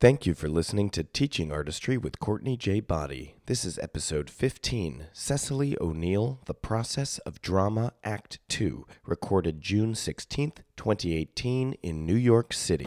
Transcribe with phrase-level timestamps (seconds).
[0.00, 2.78] Thank you for listening to Teaching Artistry with Courtney J.
[2.78, 3.34] Boddie.
[3.46, 10.58] This is episode 15 Cecily O'Neill, The Process of Drama, Act 2, recorded June 16th,
[10.76, 12.86] 2018, in New York City.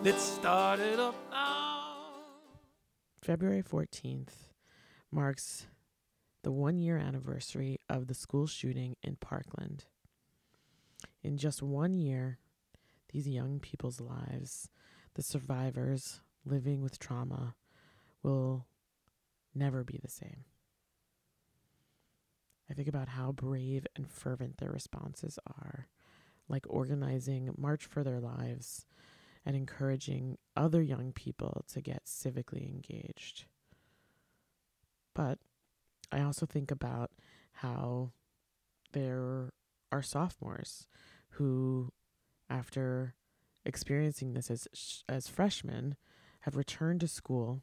[0.00, 1.96] Let's start it up now.
[3.20, 4.28] February 14th
[5.10, 5.66] marks
[6.44, 9.86] the one year anniversary of the school shooting in Parkland.
[11.24, 12.38] In just one year,
[13.12, 14.70] these young people's lives,
[15.14, 17.56] the survivors living with trauma,
[18.22, 18.66] will
[19.52, 20.44] never be the same.
[22.70, 25.88] I think about how brave and fervent their responses are,
[26.48, 28.86] like organizing March for Their Lives
[29.44, 33.46] and encouraging other young people to get civically engaged.
[35.14, 35.38] But
[36.12, 37.10] I also think about
[37.52, 38.12] how
[38.92, 39.52] there
[39.90, 40.86] are sophomores
[41.30, 41.92] who,
[42.48, 43.14] after
[43.64, 45.96] experiencing this as as freshmen,
[46.40, 47.62] have returned to school,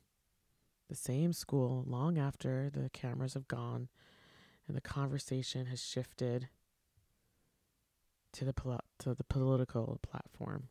[0.89, 3.89] the same school, long after the cameras have gone,
[4.67, 6.49] and the conversation has shifted
[8.33, 10.69] to the pol- to the political platform.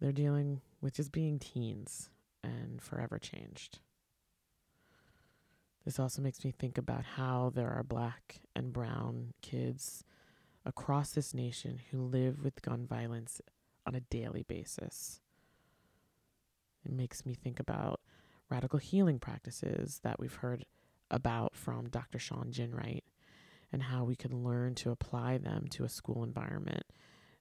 [0.00, 2.08] They're dealing with just being teens
[2.42, 3.80] and forever changed.
[5.84, 10.04] This also makes me think about how there are black and brown kids
[10.64, 13.40] across this nation who live with gun violence
[13.86, 15.20] on a daily basis.
[16.84, 18.00] It makes me think about
[18.50, 20.64] radical healing practices that we've heard
[21.10, 22.18] about from Dr.
[22.18, 23.02] Shawn Ginwright
[23.72, 26.84] and how we can learn to apply them to a school environment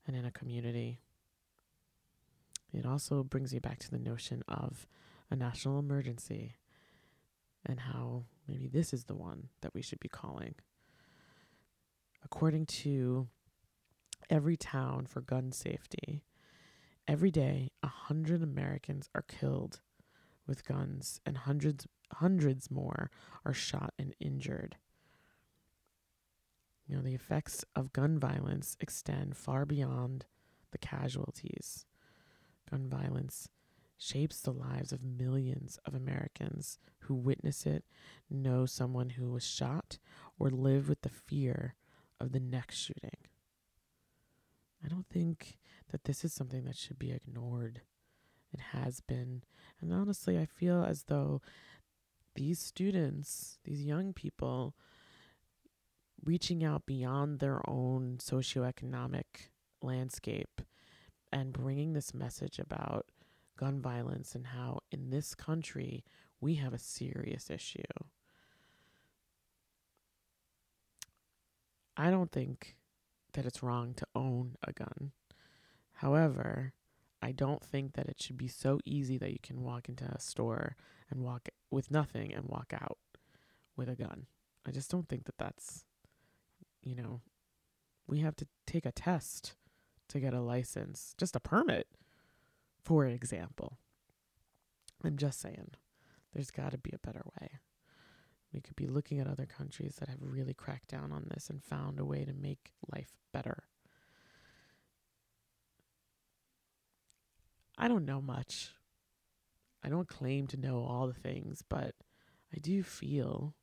[0.07, 0.99] and in a community.
[2.74, 4.88] It also brings you back to the notion of
[5.31, 6.56] a national emergency
[7.66, 10.56] and how maybe this is the one that we should be calling.
[12.24, 13.28] According to
[14.30, 16.24] Everytown for Gun Safety,
[17.07, 19.81] every day a hundred Americans are killed
[20.46, 23.12] with guns and hundreds hundreds more
[23.46, 24.78] are shot and injured.
[26.88, 30.25] You know, the effects of gun violence extend far beyond
[30.72, 31.86] the casualties.
[32.69, 33.50] Gun violence
[33.97, 37.84] shapes the lives of millions of Americans who witness it,
[38.30, 39.97] know someone who was shot,
[40.38, 41.75] or live with the fear
[42.19, 43.18] of the next shooting.
[44.84, 45.57] I don't think
[45.91, 47.81] that this is something that should be ignored.
[48.53, 49.44] It has been.
[49.81, 51.41] And honestly, I feel as though
[52.36, 54.75] these students, these young people,
[56.24, 59.50] reaching out beyond their own socioeconomic
[59.81, 60.62] landscape
[61.31, 63.07] and bringing this message about
[63.57, 66.03] gun violence and how in this country
[66.41, 67.81] we have a serious issue.
[71.97, 72.78] I don't think
[73.34, 75.12] that it's wrong to own a gun.
[75.94, 76.73] However,
[77.22, 80.19] I don't think that it should be so easy that you can walk into a
[80.19, 80.77] store
[81.12, 82.98] and walk with nothing and walk out
[83.75, 84.27] with a gun.
[84.65, 85.83] I just don't think that that's
[86.81, 87.21] you know,
[88.07, 89.56] we have to take a test
[90.09, 91.88] to get a license, just a permit,
[92.83, 93.77] for example.
[95.03, 95.71] I'm just saying,
[96.33, 97.59] there's got to be a better way.
[98.53, 101.63] We could be looking at other countries that have really cracked down on this and
[101.63, 103.63] found a way to make life better.
[107.77, 108.71] I don't know much.
[109.83, 111.95] I don't claim to know all the things, but
[112.53, 113.55] I do feel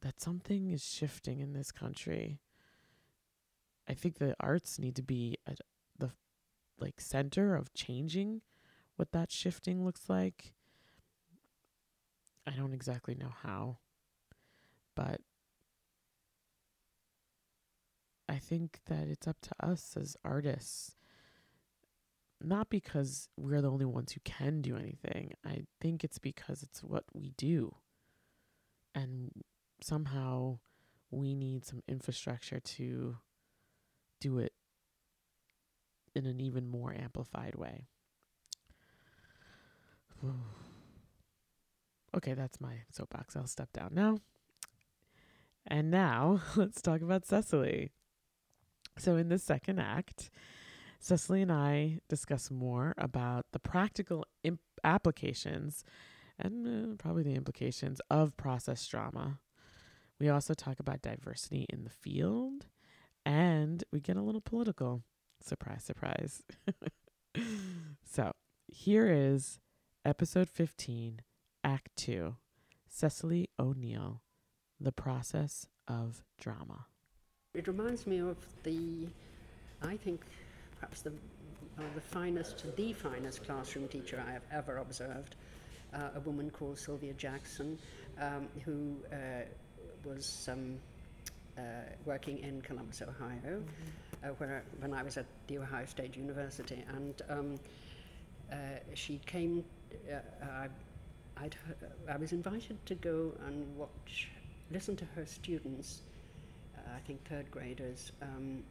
[0.00, 2.40] that something is shifting in this country.
[3.88, 5.58] I think the arts need to be at
[5.98, 6.10] the
[6.78, 8.40] like center of changing
[8.96, 10.54] what that shifting looks like.
[12.46, 13.78] I don't exactly know how,
[14.94, 15.20] but
[18.28, 20.96] I think that it's up to us as artists.
[22.42, 25.32] Not because we're the only ones who can do anything.
[25.46, 27.76] I think it's because it's what we do.
[28.94, 29.30] And
[29.80, 30.58] somehow
[31.10, 33.16] we need some infrastructure to
[34.24, 34.54] do it
[36.14, 37.88] in an even more amplified way.
[42.16, 43.36] okay, that's my soapbox.
[43.36, 44.16] I'll step down now.
[45.66, 47.90] And now let's talk about Cecily.
[48.96, 50.30] So, in the second act,
[51.00, 55.84] Cecily and I discuss more about the practical imp- applications
[56.38, 59.40] and uh, probably the implications of process drama.
[60.18, 62.66] We also talk about diversity in the field
[63.24, 65.02] and we get a little political.
[65.40, 66.42] Surprise, surprise.
[68.04, 68.32] so,
[68.66, 69.60] here is
[70.04, 71.20] episode 15,
[71.62, 72.36] Act 2
[72.88, 74.22] Cecily O'Neill,
[74.80, 76.86] The Process of Drama.
[77.54, 79.08] It reminds me of the,
[79.82, 80.22] I think,
[80.78, 81.12] perhaps the,
[81.94, 85.36] the finest, the finest classroom teacher I have ever observed,
[85.92, 87.78] uh, a woman called Sylvia Jackson,
[88.20, 89.44] um, who uh,
[90.04, 90.78] was um,
[91.58, 91.62] uh,
[92.04, 94.28] working in Columbus, Ohio, mm-hmm.
[94.38, 97.54] where when I was at the Ohio State University, and um,
[98.52, 98.56] uh,
[98.94, 99.64] she came.
[100.42, 100.68] I,
[101.36, 101.56] I'd,
[102.08, 104.28] I was invited to go and watch,
[104.70, 106.02] listen to her students
[106.92, 108.62] I think third graders um,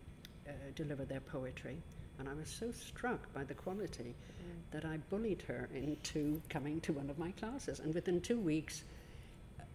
[0.47, 1.77] uh, deliver their poetry.
[2.19, 4.71] And I was so struck by the quality mm.
[4.71, 7.79] that I bullied her into coming to one of my classes.
[7.79, 8.83] And within two weeks,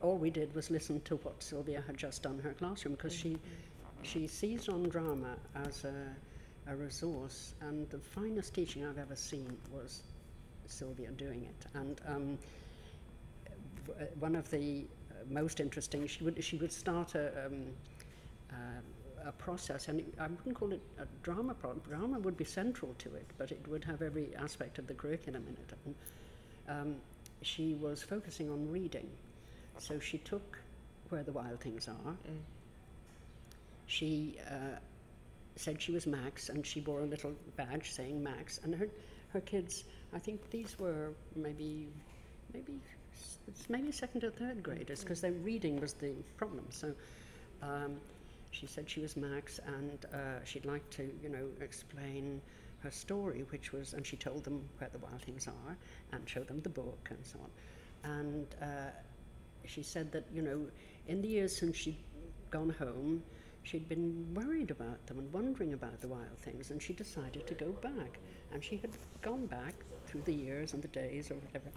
[0.00, 3.12] all we did was listen to what Sylvia had just done in her classroom because
[3.12, 3.36] she,
[4.02, 5.92] she sees on drama as a,
[6.70, 7.54] a resource.
[7.60, 10.02] And the finest teaching I've ever seen was
[10.66, 11.66] Sylvia doing it.
[11.74, 12.38] And um,
[13.86, 17.46] w- one of the uh, most interesting, she would, she would start a.
[17.46, 17.66] Um,
[18.50, 18.80] uh,
[19.26, 21.82] a process, and I wouldn't call it a drama problem.
[21.86, 25.44] Drama would be central to it, but it would have every aspect of the curriculum
[25.48, 25.72] in it.
[25.84, 25.94] And,
[26.68, 26.96] um,
[27.42, 29.08] she was focusing on reading,
[29.78, 30.58] so she took
[31.08, 32.12] Where the Wild Things Are.
[32.12, 32.38] Mm.
[33.86, 34.78] She uh,
[35.56, 38.60] said she was Max, and she wore a little badge saying Max.
[38.62, 38.88] And her,
[39.32, 41.88] her kids, I think these were maybe,
[42.52, 42.80] maybe,
[43.68, 46.66] maybe second or third graders, because their reading was the problem.
[46.70, 46.94] So.
[47.62, 47.96] Um,
[48.50, 52.40] she said she was Max and uh, she'd like to, you know, explain
[52.82, 55.76] her story, which was, and she told them where the wild things are
[56.12, 58.10] and showed them the book and so on.
[58.10, 58.90] And uh,
[59.68, 60.66] she said that, you know,
[61.06, 61.98] in the years since she'd
[62.50, 63.22] gone home,
[63.62, 67.54] she'd been worried about them and wondering about the wild things, and she decided to
[67.54, 68.18] go back.
[68.52, 69.74] And she had gone back
[70.06, 71.70] through the years and the days or whatever.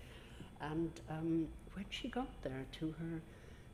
[0.61, 3.21] And um, when she got there, to her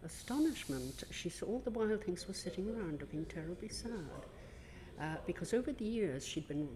[0.04, 4.26] astonishment, she saw all the wild things were sitting around looking terribly sad.
[5.00, 6.68] Uh, because over the years she'd been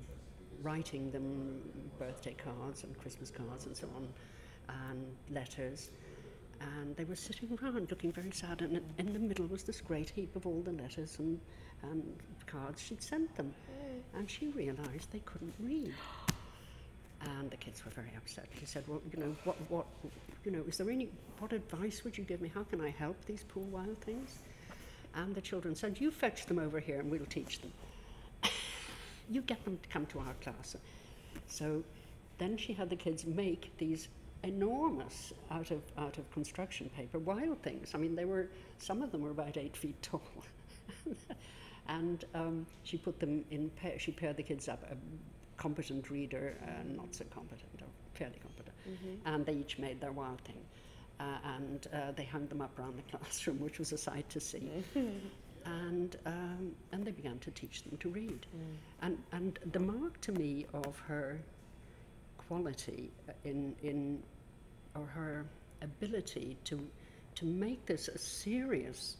[0.61, 1.59] writing them
[1.97, 4.07] birthday cards and Christmas cards and so on,
[4.89, 5.89] and letters,
[6.61, 8.61] and they were sitting around looking very sad.
[8.61, 11.39] And in the middle was this great heap of all the letters and,
[11.83, 12.03] and
[12.45, 13.53] cards she'd sent them.
[13.71, 14.19] Mm.
[14.19, 15.93] And she realized they couldn't read.
[17.21, 18.47] And the kids were very upset.
[18.59, 19.85] She said, Well, you know, what, what,
[20.43, 22.51] you know, is there any, what advice would you give me?
[22.53, 24.39] How can I help these poor wild things?
[25.15, 27.71] And the children said, You fetch them over here and we'll teach them.
[29.29, 30.75] you get them to come to our class.
[31.47, 31.83] So
[32.37, 34.07] then she had the kids make these
[34.43, 37.91] enormous out of out of construction paper wild things.
[37.93, 40.21] I mean, they were some of them were about eight feet tall,
[41.87, 43.69] and um, she put them in.
[43.71, 44.95] Pair, she paired the kids up, a
[45.61, 49.33] competent reader, uh, not so competent, or fairly competent mm-hmm.
[49.33, 50.61] and they each made their wild thing.
[51.19, 51.23] Uh,
[51.55, 54.69] and uh, they hung them up around the classroom, which was a sight to see.
[55.65, 58.45] and um, and they began to teach them to read.
[58.55, 58.75] Mm.
[59.01, 61.39] And and the mark to me of her
[62.37, 63.11] quality
[63.43, 64.23] in in
[64.95, 65.45] or her
[65.81, 66.79] ability to
[67.33, 69.17] to make this a serious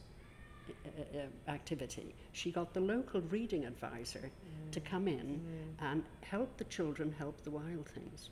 [0.68, 2.14] uh, uh activity.
[2.32, 4.70] She got the local reading advisor mm.
[4.70, 5.90] to come in mm.
[5.90, 8.30] and help the children help the wild things.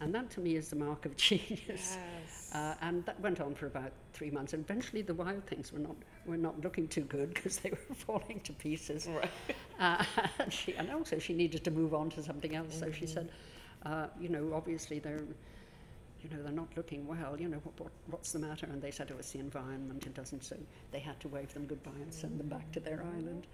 [0.00, 1.96] And that to me is the mark of genius.
[1.96, 2.50] Yes.
[2.52, 4.52] Uh, and that went on for about three months.
[4.52, 7.94] And eventually the wild things were not, were not looking too good because they were
[7.94, 9.06] falling to pieces.
[9.08, 9.30] Right.
[9.78, 10.02] Uh,
[10.38, 12.76] and, she, and also she needed to move on to something else.
[12.76, 12.86] Mm-hmm.
[12.86, 13.12] So she mm-hmm.
[13.12, 13.28] said,
[13.84, 15.20] uh, you know, obviously they're,
[16.28, 18.66] you know, they're not looking well, you know, what, what, what's the matter?
[18.66, 20.56] And they said, oh, it's the environment, it doesn't, so
[20.92, 23.46] they had to wave them goodbye and send them back to their island.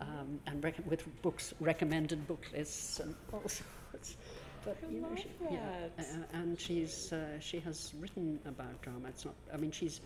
[0.00, 3.40] Um, and rec- with books, recommended book lists and all
[3.92, 4.16] sorts.
[4.64, 6.02] But, I you know, she, yeah, uh,
[6.32, 9.08] and she's, uh, she has written about drama.
[9.08, 10.00] It's not, I mean, she's,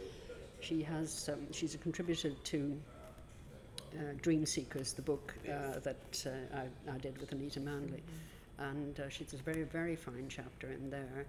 [0.60, 2.80] she has, um, she's a contributor to
[3.96, 8.02] uh, Dreamseekers, the book uh, that uh, I, I did with Anita Manley.
[8.58, 11.26] And uh, she's a very, very fine chapter in there.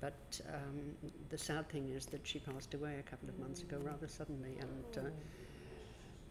[0.00, 0.94] But um,
[1.28, 4.56] the sad thing is that she passed away a couple of months ago rather suddenly,
[4.58, 5.10] and uh,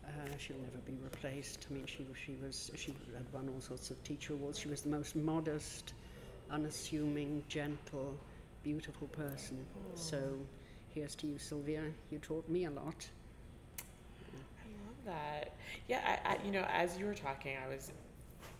[0.07, 1.67] uh, she'll never be replaced.
[1.69, 4.57] I mean, she, she, was, she had won all sorts of teacher awards.
[4.57, 5.93] She was the most modest,
[6.49, 8.17] unassuming, gentle,
[8.63, 9.63] beautiful person.
[9.93, 10.17] So
[10.93, 11.83] here's to you, Sylvia.
[12.09, 13.07] You taught me a lot.
[13.77, 15.53] I love that.
[15.87, 17.91] Yeah, I, I, you know, as you were talking, I was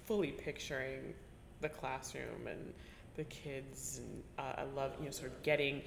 [0.06, 1.14] fully picturing
[1.62, 2.74] the classroom and
[3.16, 5.82] the kids, and uh, I love, you know, sort of getting,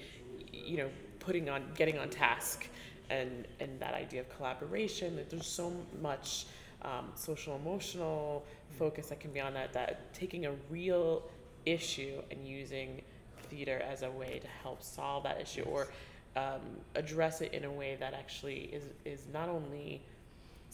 [0.51, 0.89] you know,
[1.19, 2.67] putting on, getting on task,
[3.09, 5.15] and and that idea of collaboration.
[5.15, 6.45] That there's so much
[6.81, 8.45] um, social emotional
[8.77, 9.73] focus that can be on that.
[9.73, 11.23] That taking a real
[11.65, 13.01] issue and using
[13.49, 15.87] theater as a way to help solve that issue or
[16.35, 16.61] um,
[16.95, 20.01] address it in a way that actually is is not only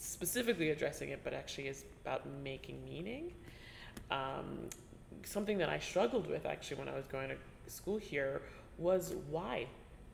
[0.00, 3.32] specifically addressing it, but actually is about making meaning.
[4.10, 4.68] Um,
[5.24, 7.36] something that I struggled with actually when I was going to
[7.70, 8.42] school here
[8.78, 9.66] was why.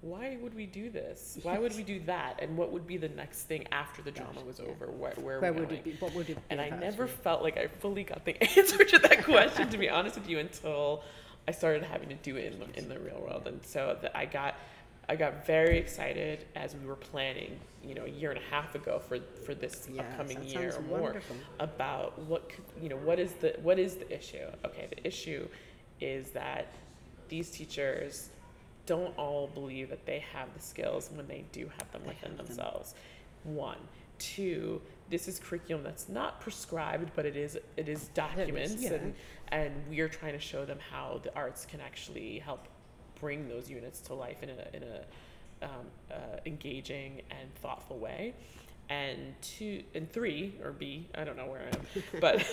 [0.03, 1.39] Why would we do this?
[1.43, 2.39] Why would we do that?
[2.41, 4.87] And what would be the next thing after the drama was over?
[4.87, 5.97] Where, where, Where would it be?
[5.99, 6.43] What would it be?
[6.51, 9.89] And I never felt like I fully got the answer to that question, to be
[9.89, 11.03] honest with you, until
[11.49, 13.45] I started having to do it in in the real world.
[13.47, 14.57] And so that I got,
[15.09, 18.75] I got very excited as we were planning, you know, a year and a half
[18.75, 21.37] ago for, for this Yes, upcoming year or more wonderful.
[21.61, 24.47] about what could, you know, what is the, what is the issue?
[24.65, 25.47] Okay, the issue
[26.01, 26.75] is that
[27.29, 28.31] these teachers
[28.85, 32.31] don't all believe that they have the skills when they do have them They within
[32.31, 32.47] have them.
[32.47, 32.95] themselves.
[33.45, 33.79] One,
[34.19, 34.81] two.
[35.09, 38.95] This is curriculum that's not prescribed, but it is it is documents, yeah.
[38.95, 39.15] and
[39.49, 42.67] and we are trying to show them how the arts can actually help
[43.21, 45.05] bring those units to life in a in a
[45.63, 45.71] um,
[46.11, 48.35] uh, engaging and thoughtful way.
[48.89, 52.47] And two and three or B, I don't know where I am, but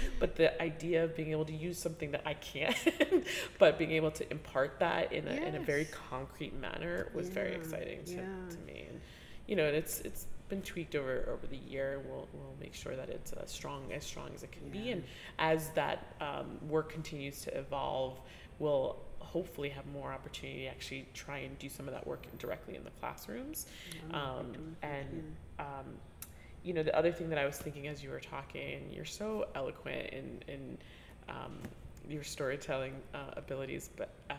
[0.20, 2.76] but the idea of being able to use something that I can't,
[3.58, 7.54] but being able to impart that in a in a very concrete manner was very
[7.54, 8.20] exciting to, yeah.
[8.50, 8.86] to me.
[8.90, 9.00] And
[9.48, 12.00] you know, and it's it's been tweaked over over the year.
[12.06, 14.90] We'll we'll make sure that it's as strong as strong as it can be.
[14.90, 15.02] And
[15.40, 18.20] as that um, work continues to evolve,
[18.60, 19.00] we'll
[19.32, 22.84] hopefully have more opportunity to actually try and do some of that work directly in
[22.84, 23.66] the classrooms.
[24.12, 25.86] Um, and um,
[26.64, 29.46] you know, the other thing that I was thinking as you were talking, you're so
[29.54, 30.78] eloquent in in
[31.28, 31.54] um,
[32.08, 34.36] your storytelling uh, abilities, but um,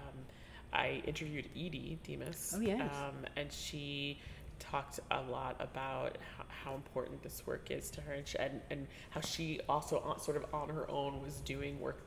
[0.73, 2.81] I interviewed Edie Demas, Oh, yes.
[2.81, 4.19] um, and she
[4.59, 8.61] talked a lot about how, how important this work is to her, and, she, and,
[8.69, 11.99] and how she also, on, sort of on her own, was doing work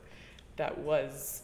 [0.57, 1.43] that was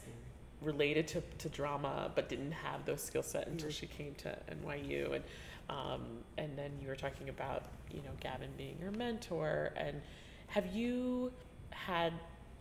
[0.63, 5.15] related to, to drama, but didn't have those skill set until she came to NYU,
[5.15, 5.23] and
[5.69, 6.01] um,
[6.37, 10.01] and then you were talking about you know Gavin being your mentor, and
[10.47, 11.31] have you
[11.71, 12.13] had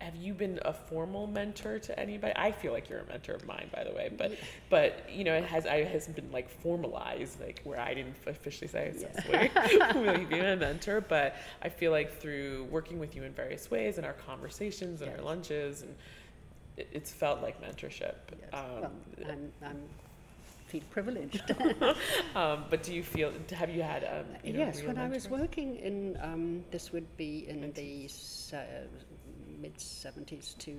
[0.03, 2.33] have you been a formal mentor to anybody?
[2.35, 4.33] I feel like you're a mentor of mine, by the way, but
[4.69, 8.69] but you know it has I hasn't been like formalized, like where I didn't officially
[8.69, 9.51] say Cecily,
[9.95, 11.01] will you be my mentor?
[11.01, 15.11] But I feel like through working with you in various ways and our conversations and
[15.13, 15.95] our lunches, and
[16.83, 18.15] it, it's felt like mentorship.
[18.39, 18.51] Yes.
[18.53, 19.83] Um, well, I'm, I'm
[20.73, 21.55] feel privileged.
[22.35, 23.33] um, but do you feel?
[23.53, 24.05] Have you had?
[24.05, 28.09] Um, you know, yes, when I was working in, um, this would be in the
[28.57, 28.63] uh,
[29.61, 30.75] mid 70s to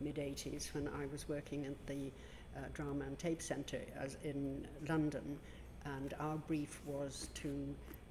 [0.00, 2.12] mid 80s, when I was working at the
[2.56, 5.38] uh, Drama and Tape Centre as in London,
[5.84, 7.48] and our brief was to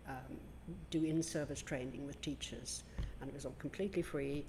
[0.10, 0.38] um,
[0.90, 2.84] do in-service training with teachers,
[3.22, 4.46] and it was all completely free.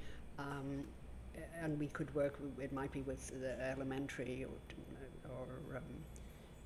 [1.62, 5.82] And we could work, it might be with the elementary or, or um,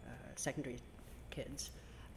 [0.06, 0.78] uh, secondary
[1.30, 1.70] kids,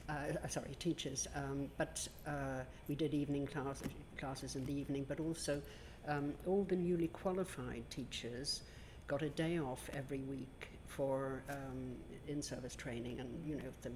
[0.10, 1.27] uh, sorry, teachers.
[1.36, 3.81] Um, but uh, we did evening class,
[4.17, 5.62] classes in the evening, but also
[6.07, 8.63] um, all the newly qualified teachers
[9.07, 11.95] got a day off every week for um,
[12.27, 13.19] in-service training.
[13.19, 13.91] And, you know, if they're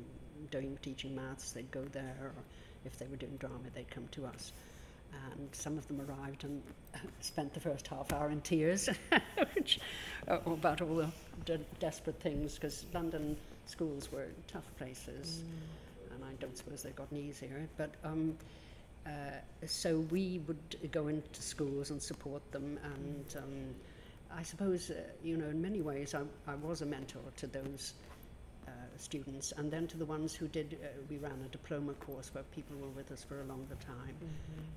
[0.51, 2.33] doing teaching maths, they'd go there, or
[2.85, 4.53] if they were doing drama, they'd come to us.
[5.13, 6.61] And some of them arrived and
[7.19, 8.89] spent the first half hour in tears,
[9.53, 9.79] which,
[10.27, 11.09] uh, about all the
[11.45, 15.43] de- desperate things, because London schools were tough places,
[16.13, 17.67] and I don't suppose they've gotten easier.
[17.77, 18.37] But um,
[19.05, 19.09] uh,
[19.65, 23.75] so we would go into schools and support them, and um,
[24.35, 27.93] I suppose, uh, you know, in many ways, I, I was a mentor to those
[28.97, 30.77] students, and then to the ones who did.
[30.83, 34.15] Uh, we ran a diploma course where people were with us for a longer time,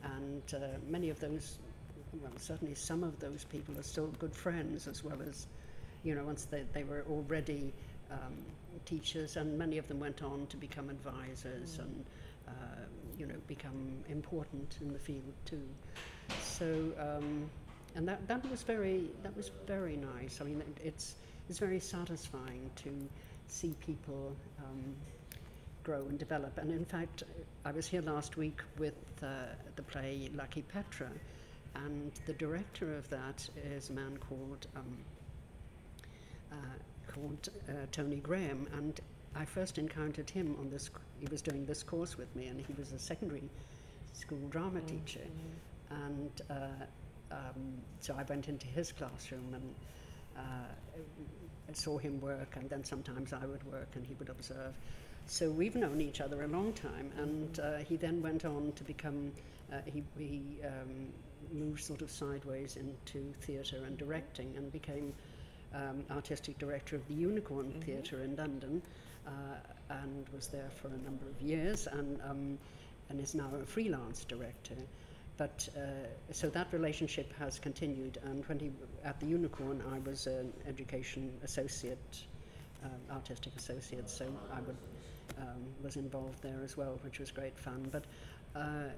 [0.04, 1.58] and uh, many of those,
[2.22, 5.46] well, certainly some of those people are still good friends as well as,
[6.04, 7.72] you know, once they, they were already
[8.10, 8.36] um,
[8.84, 12.04] teachers, and many of them went on to become advisors and,
[12.48, 12.52] uh,
[13.18, 15.62] you know, become important in the field too.
[16.42, 17.50] So, um,
[17.96, 20.40] and that, that was very that was very nice.
[20.40, 21.16] I mean, it, it's
[21.48, 22.90] it's very satisfying to
[23.50, 24.94] see people um,
[25.82, 26.56] grow and develop.
[26.58, 27.24] And in fact,
[27.64, 29.26] I was here last week with uh,
[29.76, 31.10] the play Lucky Petra,
[31.74, 34.96] and the director of that is a man called um,
[36.52, 36.56] uh,
[37.12, 39.00] called uh, Tony Graham, and
[39.34, 40.90] I first encountered him on this.
[41.18, 43.48] He was doing this course with me, and he was a secondary
[44.12, 45.26] school drama teacher,
[45.90, 46.54] and uh,
[47.32, 49.74] um, so I went into his classroom and
[51.76, 54.74] saw him work, and then sometimes I would work and he would observe.
[55.26, 58.84] So we've known each other a long time, and uh, he then went on to
[58.84, 59.32] become.
[59.72, 61.08] Uh, he he um,
[61.52, 65.12] moved sort of sideways into theatre and directing, and became
[65.74, 68.82] um, artistic director of the Unicorn Theatre in London,
[69.26, 69.30] uh,
[69.90, 72.58] and was there for a number of years, and um,
[73.08, 74.76] and is now a freelance director.
[75.40, 75.80] But uh,
[76.32, 78.70] so that relationship has continued, and when he
[79.02, 82.24] at the Unicorn, I was an education associate,
[82.84, 84.76] um, artistic associate, so I would
[85.38, 87.88] um, was involved there as well, which was great fun.
[87.90, 88.04] But
[88.54, 88.90] uh,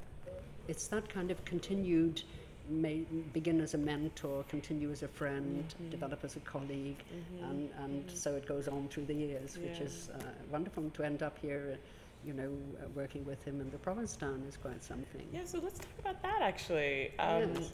[0.67, 2.25] it's that kind of continued.
[2.69, 7.03] May begin as a mentor, continue as a friend, develop as a colleague,
[7.43, 9.85] and, and so it goes on through the years, which Yeah.
[9.87, 11.77] is uh, wonderful to end up here, uh,
[12.25, 12.51] you know,
[12.81, 15.27] uh, working with him in the Provincetown is quite something.
[15.33, 17.13] Yeah, so let's talk about that actually.
[17.19, 17.71] Um, Yes.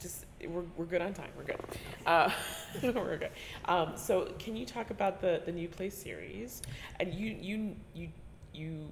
[0.00, 1.28] Just we're, we're good on time.
[1.36, 1.60] We're good.
[2.06, 2.30] Uh,
[2.82, 3.30] we're good.
[3.66, 6.62] Um, so can you talk about the the new play series?
[6.98, 8.08] And you you you
[8.54, 8.88] you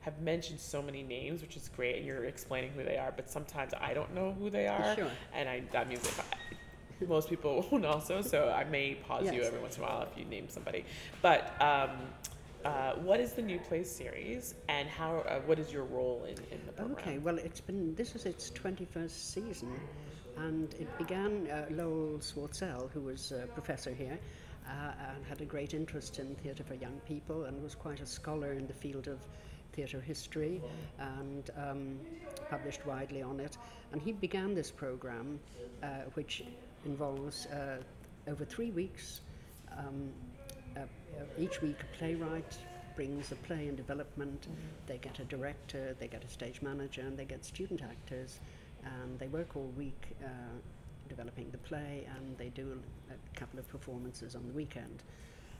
[0.00, 3.12] have mentioned so many names, which is great, and you're explaining who they are.
[3.16, 5.10] But sometimes I don't know who they are, Sure.
[5.32, 6.06] and I that means
[7.06, 8.22] most people won't also.
[8.22, 10.84] So I may pause you every once in a while if you name somebody.
[11.20, 11.90] But um,
[12.64, 15.24] uh, what is the new play series, and how?
[15.28, 16.98] Uh, what is your role in, in the program?
[16.98, 19.80] Okay, well, it's been this is its 21st season,
[20.36, 21.48] and it began.
[21.50, 24.18] Uh, Lowell Swortzell, who was a professor here,
[24.68, 28.06] uh, and had a great interest in theatre for young people, and was quite a
[28.06, 29.18] scholar in the field of
[29.72, 30.62] theatre history,
[30.98, 31.98] and um,
[32.48, 33.56] published widely on it.
[33.90, 35.40] And he began this program,
[35.82, 36.44] uh, which
[36.84, 37.78] involves uh,
[38.28, 39.20] over three weeks.
[39.76, 40.12] Um,
[40.76, 40.80] uh,
[41.38, 42.56] each week, a playwright
[42.96, 44.48] brings a play in development.
[44.86, 48.40] They get a director, they get a stage manager, and they get student actors.
[48.84, 50.28] And they work all week uh,
[51.08, 55.02] developing the play, and they do a couple of performances on the weekend.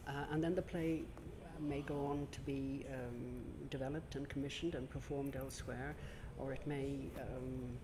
[0.06, 1.02] Uh, and then the play
[1.44, 5.94] uh, may go on to be um, developed and commissioned and performed elsewhere,
[6.38, 7.78] or it may um,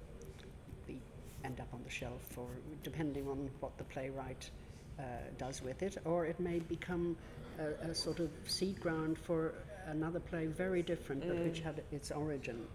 [1.45, 2.49] end up on the shelf, or
[2.83, 4.51] depending on what the playwright
[4.99, 5.03] uh,
[5.39, 7.17] does with it, or it may become
[7.59, 9.55] a, a sort of seed ground for
[9.87, 12.67] another play very different, but which had its origin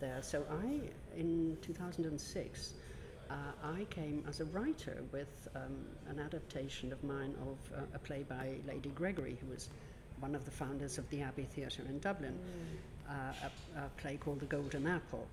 [0.00, 0.18] there.
[0.22, 0.80] So I,
[1.16, 2.74] in 2006,
[3.30, 7.98] uh, I came as a writer with um, an adaptation of mine of uh, a
[7.98, 9.68] play by Lady Gregory, who was
[10.20, 12.38] one of the founders of the Abbey Theatre in Dublin,
[13.08, 13.12] uh,
[13.76, 15.26] a, a play called The Golden Apple.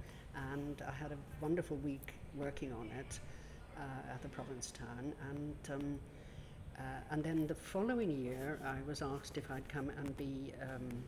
[0.54, 3.20] And I had a wonderful week working on it
[3.78, 5.14] uh, at the Provincetown.
[5.30, 6.00] And, um,
[6.78, 11.04] uh, and then the following year, I was asked if I'd come and be um,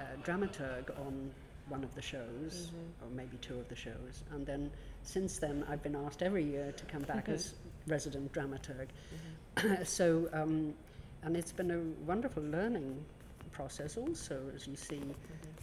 [0.00, 1.30] a dramaturg on
[1.68, 4.22] one of the shows, or maybe two of the shows.
[4.32, 4.70] And then
[5.02, 7.54] since then, I've been asked every year to come back as
[7.86, 8.88] resident dramaturg.
[9.86, 10.74] so, um,
[11.22, 13.04] and it's been a wonderful learning
[13.52, 15.02] process also, as you see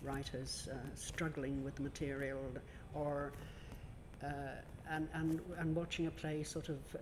[0.03, 2.41] writers uh, struggling with material
[2.93, 3.31] or
[4.23, 4.27] uh,
[4.89, 6.99] and, and, and watching a play sort of uh,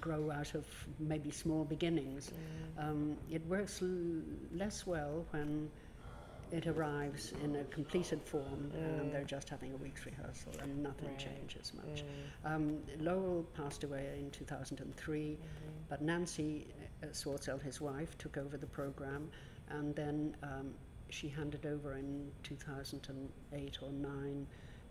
[0.00, 0.66] grow out of
[0.98, 2.30] maybe small beginnings.
[2.78, 3.88] Um, it works l-
[4.52, 5.70] less well when
[6.50, 11.08] it arrives in a completed form and they're just having a week's rehearsal and nothing
[11.10, 11.18] Right.
[11.18, 12.04] changes much.
[12.44, 15.36] Um, Lowell passed away in 2003,
[15.90, 16.66] but Nancy
[17.02, 19.28] uh, Swortzell, his wife, took over the program
[19.68, 20.72] and then um,
[21.10, 24.46] she handed over in 2008 or 9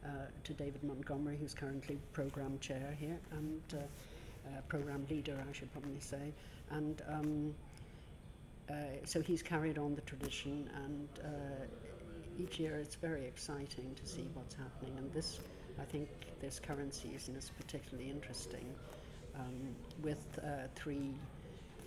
[0.06, 0.10] uh,
[0.44, 5.72] to David Montgomery, who's currently program chair here and uh, uh, program leader, I should
[5.74, 6.34] probably say.
[6.70, 7.56] And um,
[8.70, 8.74] uh,
[9.06, 14.28] so he's carried on the tradition, and uh, each year it's very exciting to see
[14.34, 14.94] what's happening.
[14.98, 15.40] And this
[15.80, 16.10] I think
[16.42, 18.66] this current season is particularly interesting
[19.36, 21.14] um, with uh, three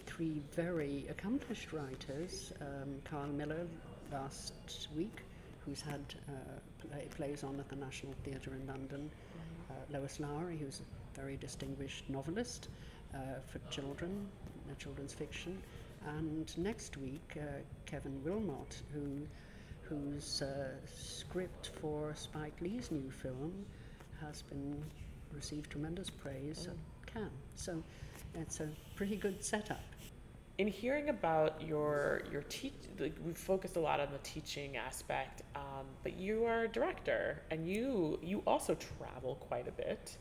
[0.07, 2.53] three very accomplished writers.
[2.61, 3.67] Um, Carl Miller
[4.13, 5.23] last week,
[5.71, 9.09] who's had uh, play, plays on at the National Theatre in London.
[9.71, 12.69] Uh, Lois Lowry, who's a very distinguished novelist
[13.15, 14.27] uh, for children,
[14.79, 15.57] children's fiction.
[16.19, 19.27] And next week, uh, Kevin Willmott, who
[19.83, 23.53] whose uh, script for Spike Lee's new film
[24.21, 24.81] has been
[25.33, 27.31] received tremendous praise at Cannes.
[27.57, 27.83] So
[28.37, 29.83] it's a pretty good setup.
[30.61, 35.41] In hearing about your your teach, like we've focused a lot on the teaching aspect,
[35.57, 40.19] um, but you are a director and you you also travel quite a bit.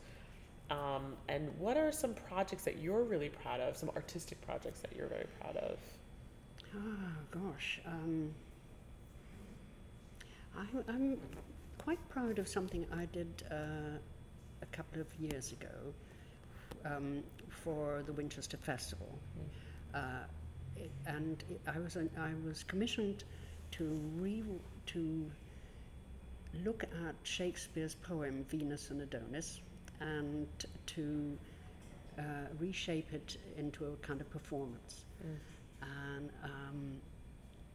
[0.70, 3.76] Um, and what are some projects that you're really proud of?
[3.76, 5.78] Some artistic projects that you're very proud of?
[6.74, 8.30] Oh gosh, um,
[10.56, 11.18] I'm, I'm
[11.76, 13.98] quite proud of something I did uh,
[14.62, 15.76] a couple of years ago
[16.86, 19.18] um, for the Winchester Festival,
[19.94, 20.24] uh,
[21.06, 23.24] and I was an, I was commissioned
[23.72, 23.84] to
[24.16, 24.44] re
[24.86, 25.30] to
[26.64, 29.60] look at Shakespeare's poem Venus and Adonis
[30.00, 30.48] and
[30.86, 31.38] to
[32.18, 32.22] uh,
[32.58, 35.04] reshape it into a kind of performance
[35.82, 37.00] and um,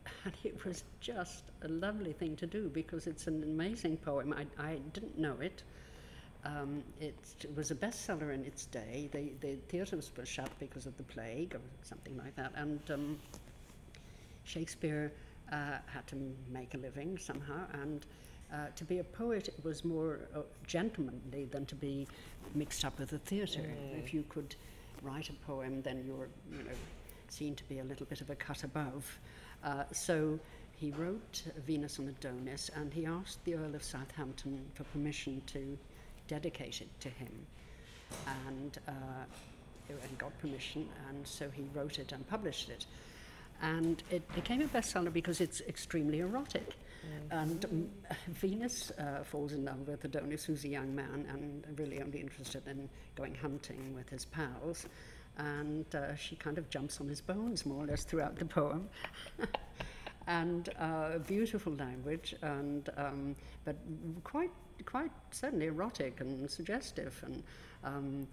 [0.25, 4.33] and it was just a lovely thing to do because it's an amazing poem.
[4.33, 5.63] I, I didn't know it.
[6.45, 7.15] Um, it
[7.55, 9.09] was a bestseller in its day.
[9.11, 13.19] The, the theatres were shut because of the plague or something like that, and um,
[14.43, 15.11] Shakespeare
[15.51, 16.15] uh, had to
[16.51, 17.65] make a living somehow.
[17.73, 18.05] And
[18.53, 22.07] uh, to be a poet was more uh, gentlemanly than to be
[22.53, 23.73] mixed up with the theatre.
[23.97, 24.55] If you could
[25.01, 26.75] write a poem, then you're, you know,
[27.29, 29.19] seen to be a little bit of a cut above.
[29.63, 30.39] Uh, so
[30.77, 35.77] he wrote Venus and Adonis, and he asked the Earl of Southampton for permission to
[36.27, 37.45] dedicate it to him,
[38.47, 38.91] and uh,
[39.89, 42.85] and got permission, and so he wrote it and published it,
[43.61, 46.75] and it became a bestseller because it's extremely erotic.
[47.31, 47.89] And um,
[48.29, 52.67] Venus uh, falls in love with Adonis, who's a young man and really only interested
[52.67, 54.87] in going hunting with his pals.
[55.37, 58.89] And uh, she kind of jumps on his bones more or less throughout the poem.
[60.27, 63.75] and uh, beautiful language, and um, but
[64.23, 64.51] quite
[64.83, 67.43] quite certainly erotic and suggestive and.
[67.83, 68.27] Um,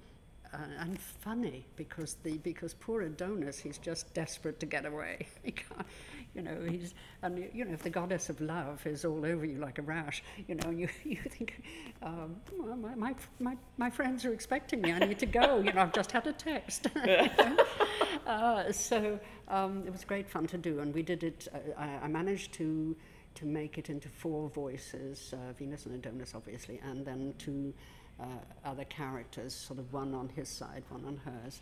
[0.55, 5.27] uh, and funny because the because poor Adonis he's just desperate to get away.
[5.43, 5.87] He can't,
[6.35, 9.59] you know he's and you know if the goddess of love is all over you
[9.59, 11.63] like a rash, you know you you think
[12.03, 14.93] um, well, my, my my my friends are expecting me.
[14.93, 15.61] I need to go.
[15.61, 16.87] You know I've just had a text.
[18.27, 21.49] uh, so um, it was great fun to do, and we did it.
[21.53, 22.95] Uh, I, I managed to
[23.35, 27.73] to make it into four voices: uh, Venus and Adonis, obviously, and then two
[28.21, 28.25] uh,
[28.65, 31.61] other characters, sort of one on his side, one on hers.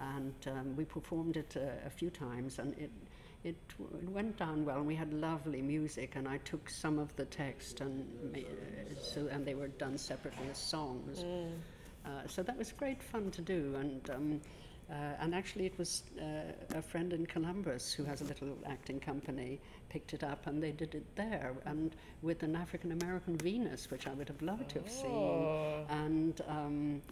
[0.00, 2.90] And um, we performed it uh, a few times, and it,
[3.42, 4.76] it, w- it went down well.
[4.76, 8.06] And we had lovely music, and I took some of the text, and
[9.02, 11.24] so and they were done separately as songs.
[12.06, 14.40] Uh, so that was great fun to do, and um,
[14.90, 18.98] uh, and actually it was uh, a friend in Columbus who has a little acting
[19.00, 23.90] company picked it up, and they did it there, and with an African American Venus,
[23.90, 25.84] which I would have loved to have Oh.
[25.88, 27.02] seen, and um,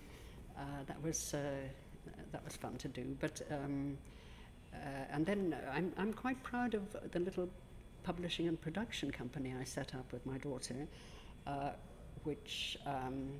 [0.58, 1.38] uh, that was uh,
[2.32, 3.16] that was fun to do.
[3.20, 3.98] But um,
[4.74, 4.78] uh,
[5.10, 7.48] and then I'm I'm quite proud of the little
[8.02, 10.86] publishing and production company I set up with my daughter,
[11.46, 11.70] uh,
[12.24, 13.32] which um,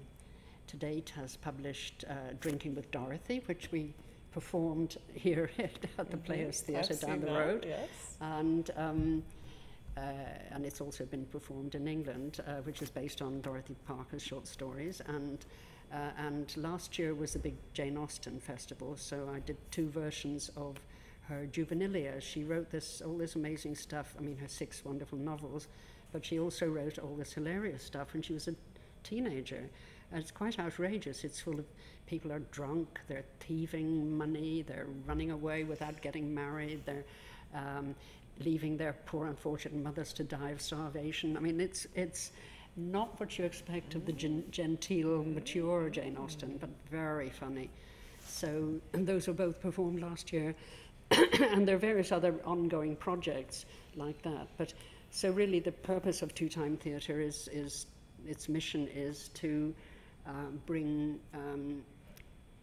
[0.67, 3.95] to date has published uh, Drinking with Dorothy, which we
[4.37, 5.51] performed here
[5.99, 7.65] at the Players Theatre I've down the that, road.
[7.67, 7.89] Yes.
[8.21, 9.23] And, um,
[9.97, 10.01] uh,
[10.51, 14.47] and it's also been performed in England, uh, which is based on Dorothy Parker's short
[14.47, 15.01] stories.
[15.07, 15.39] And,
[15.91, 20.51] uh, and last year was the big Jane Austen festival, so I did two versions
[20.55, 20.77] of
[21.29, 22.21] her juvenilia.
[22.21, 24.15] She wrote this all this amazing stuff.
[24.19, 25.67] I mean, her six wonderful novels,
[26.13, 28.55] but she also wrote all this hilarious stuff when she was a
[29.03, 29.71] teenager.
[30.13, 31.25] It's quite outrageous.
[31.25, 31.65] It's full of
[32.07, 37.05] people are drunk, they're thieving money, they're running away without getting married, they're
[37.55, 37.95] um,
[38.41, 41.37] leaving their poor unfortunate mothers to die of starvation.
[41.37, 42.33] I mean, it's it's
[42.77, 47.71] not what you expect of the gen- genteel, mature Jane Austen, but very funny.
[48.27, 50.55] So and those were both performed last year,
[51.11, 53.65] and there are various other ongoing projects
[53.97, 54.49] like that.
[54.59, 54.75] But
[55.11, 57.87] so really, the purpose of Two Time Theatre is is
[58.27, 59.75] its mission is to
[60.27, 61.83] um, bring um,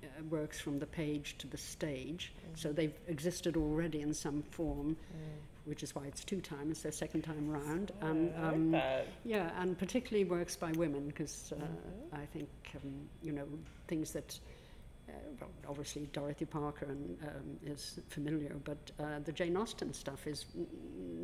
[0.03, 2.33] uh, works from the page to the stage.
[2.55, 4.97] So they've existed already in some form,
[5.65, 7.91] which is why it's two times, it's their second time round.
[8.01, 8.75] and, I like um,
[9.23, 12.19] yeah, and particularly works by women because uh, Mhm.
[12.21, 13.47] I think um, you know
[13.87, 14.39] things that.
[15.09, 20.25] Uh, well, obviously Dorothy Parker and, um, is familiar, but uh, the Jane Austen stuff
[20.25, 20.65] is n-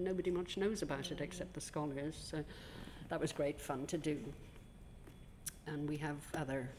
[0.04, 2.14] nobody much knows about it except the scholars.
[2.22, 2.44] So
[3.08, 4.20] that was great fun to do.
[5.72, 6.70] And we have other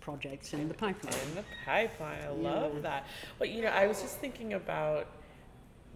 [0.00, 1.14] projects in the pipeline.
[1.28, 2.20] In the pipeline.
[2.22, 2.30] I Yeah.
[2.30, 3.06] love that.
[3.38, 5.08] Well, you know, I was just thinking about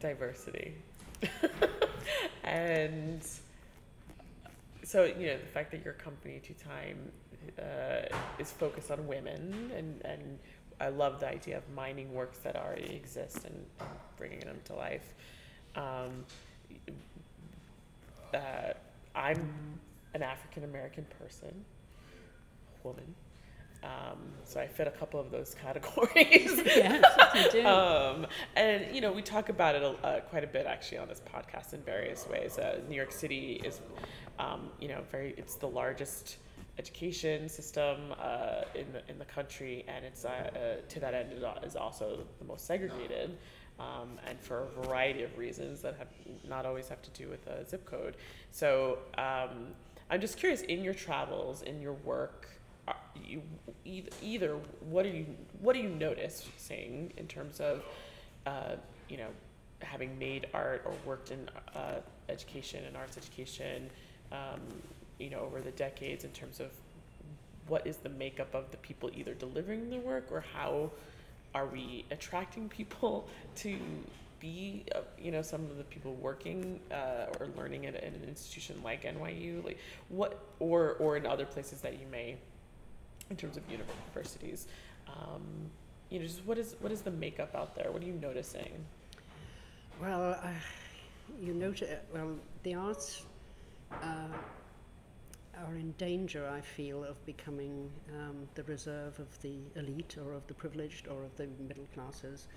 [0.00, 0.74] diversity.
[2.44, 3.22] and
[4.82, 7.12] so, you know, the fact that your company, Two Time,
[7.58, 8.06] uh,
[8.38, 10.38] is focused on women, and, and
[10.80, 14.74] I love the idea of mining works that already exist and, and bringing them to
[14.74, 15.14] life.
[15.76, 16.24] Um,
[18.34, 18.72] uh,
[19.14, 19.78] I'm
[20.14, 21.64] an African American person,
[22.84, 23.14] woman.
[23.82, 26.60] Um, so I fit a couple of those categories.
[26.66, 27.66] yes, you do.
[27.66, 31.08] Um, and you know, we talk about it a, uh, quite a bit actually on
[31.08, 32.58] this podcast in various ways.
[32.58, 33.80] Uh, New York City is,
[34.38, 35.34] um, you know, very.
[35.36, 36.36] It's the largest
[36.78, 41.32] education system uh, in the in the country, and it's uh, uh, to that end
[41.32, 43.38] it is also the most segregated.
[43.78, 46.08] Um, and for a variety of reasons that have
[46.46, 48.18] not always have to do with a zip code.
[48.50, 49.68] So um,
[50.10, 52.46] I'm just curious in your travels, in your work,
[53.24, 53.42] you
[54.22, 54.56] either,
[54.88, 55.26] what are you
[55.60, 57.84] what do you notice seeing in terms of
[58.46, 58.76] uh,
[59.08, 59.28] you know
[59.82, 61.96] having made art or worked in uh,
[62.28, 63.88] education and arts education
[64.32, 64.60] um,
[65.18, 66.70] you know over the decades in terms of
[67.66, 70.90] what is the makeup of the people either delivering the work or how
[71.54, 73.76] are we attracting people to
[74.38, 78.24] be uh, you know some of the people working uh, or learning at, at an
[78.26, 82.36] institution like NYU like what or or in other places that you may
[83.30, 84.66] in terms of universities
[85.08, 85.42] um,
[86.10, 88.84] you know just what is what is the makeup out there what are you noticing
[90.00, 90.48] Well, uh,
[91.42, 92.30] you note, uh, well,
[92.62, 93.24] the arts
[93.92, 94.28] uh,
[95.58, 100.46] are in danger, I feel, of becoming um, the reserve of the elite or of
[100.46, 102.48] the privileged or of the middle classes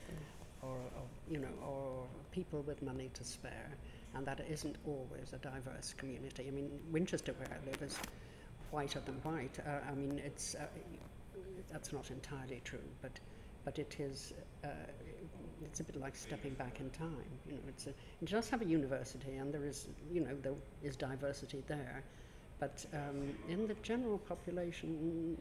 [0.62, 3.71] or, or, you know, or people with money to spare.
[4.15, 6.45] And that isn't always a diverse community.
[6.47, 7.97] I mean, Winchester, where I live, is
[8.73, 9.57] whiter than white.
[9.65, 10.65] Uh, I mean, it's, uh,
[11.71, 13.12] that's not entirely true, but,
[13.63, 14.33] but it is,
[14.63, 14.67] uh,
[15.63, 17.31] it's a bit like stepping back in time.
[17.47, 20.55] You know, it's a, you just have a university, and there is, you know, there
[20.81, 22.03] is diversity there,
[22.59, 25.38] but um, in the general population,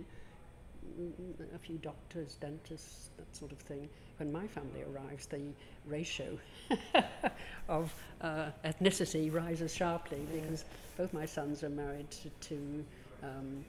[1.55, 3.89] a few doctors, dentists, that sort of thing.
[4.19, 5.41] When my family arrives, the
[5.87, 6.39] ratio
[7.69, 10.65] of uh, ethnicity rises sharply because
[10.97, 12.85] both my sons are married to, to
[13.23, 13.65] um,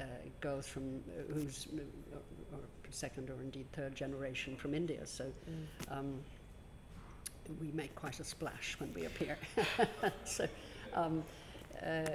[0.00, 0.04] uh,
[0.40, 2.16] girls from uh, whose uh,
[2.56, 5.06] or second or indeed third generation from India.
[5.06, 5.26] So
[5.90, 6.20] um,
[7.60, 9.36] we make quite a splash when we appear.
[10.24, 10.46] so,
[10.94, 11.22] um,
[11.82, 12.06] uh,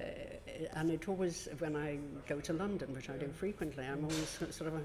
[0.74, 4.68] and it always, when I go to London, which I do frequently, I'm always sort
[4.68, 4.82] of a,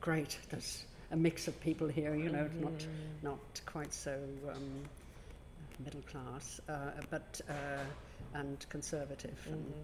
[0.00, 0.38] great.
[0.50, 2.86] There's a mix of people here, you know, not
[3.22, 4.18] not quite so
[4.50, 4.84] um,
[5.84, 9.74] middle class, uh, but uh, and conservative and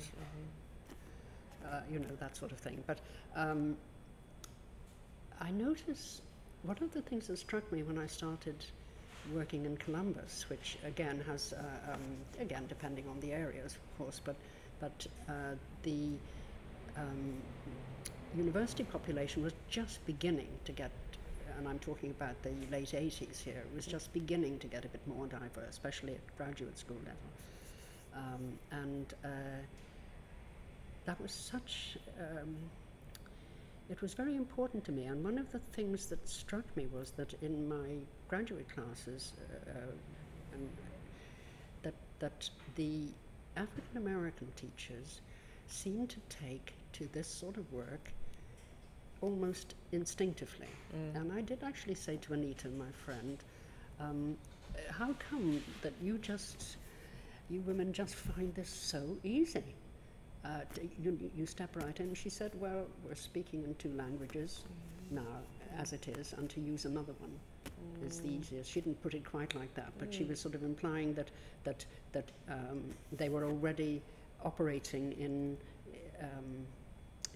[1.71, 2.83] uh, you know that sort of thing.
[2.87, 2.99] But
[3.37, 3.77] um,
[5.41, 6.23] I notice
[6.63, 8.65] one of the things that struck me when I started
[9.33, 12.01] working in Columbus, which again has uh, um,
[12.41, 14.37] again depending on the areas, of course, but
[14.81, 15.33] but uh,
[15.83, 16.11] the
[16.97, 17.35] um,
[18.37, 20.91] university population was just beginning to get.
[21.57, 23.65] And I'm talking about the late 80s here.
[23.69, 27.29] It was just beginning to get a bit more diverse, especially at graduate school level.
[28.15, 29.29] Um, and uh,
[31.09, 32.55] that was such um,
[33.89, 35.05] it was very important to me.
[35.05, 37.97] And one of the things that struck me was that in my
[38.29, 39.81] graduate classes uh,
[40.53, 40.69] and
[41.83, 43.07] that that the
[43.57, 45.23] African American teachers
[45.67, 48.13] seemed to take to this sort of work
[49.23, 50.73] almost instinctively.
[51.15, 53.39] And I did actually say to Anita my friend
[53.99, 54.37] um,
[54.91, 56.77] how come that you just
[57.49, 59.75] you women just find this so easy
[60.45, 60.61] uh,
[61.03, 62.15] you, you step right in.
[62.15, 64.63] She said, Well, we're speaking in two languages
[65.11, 65.43] now,
[65.77, 67.33] as it is, and to use another one
[68.07, 68.71] is the easiest.
[68.71, 71.29] She didn't put it quite like that, but she was sort of implying that,
[71.65, 74.01] that, that um, they were already
[74.45, 75.57] operating in
[76.21, 76.67] um,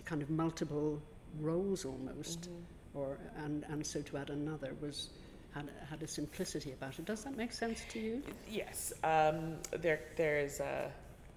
[0.04, 1.00] kind of multiple
[1.40, 2.48] roles almost,
[2.94, 5.10] or, and, and so to add another was.
[5.54, 7.04] Had, had a simplicity about it.
[7.04, 8.22] Does that make sense to you?
[8.50, 10.90] Yes, um, there there is a,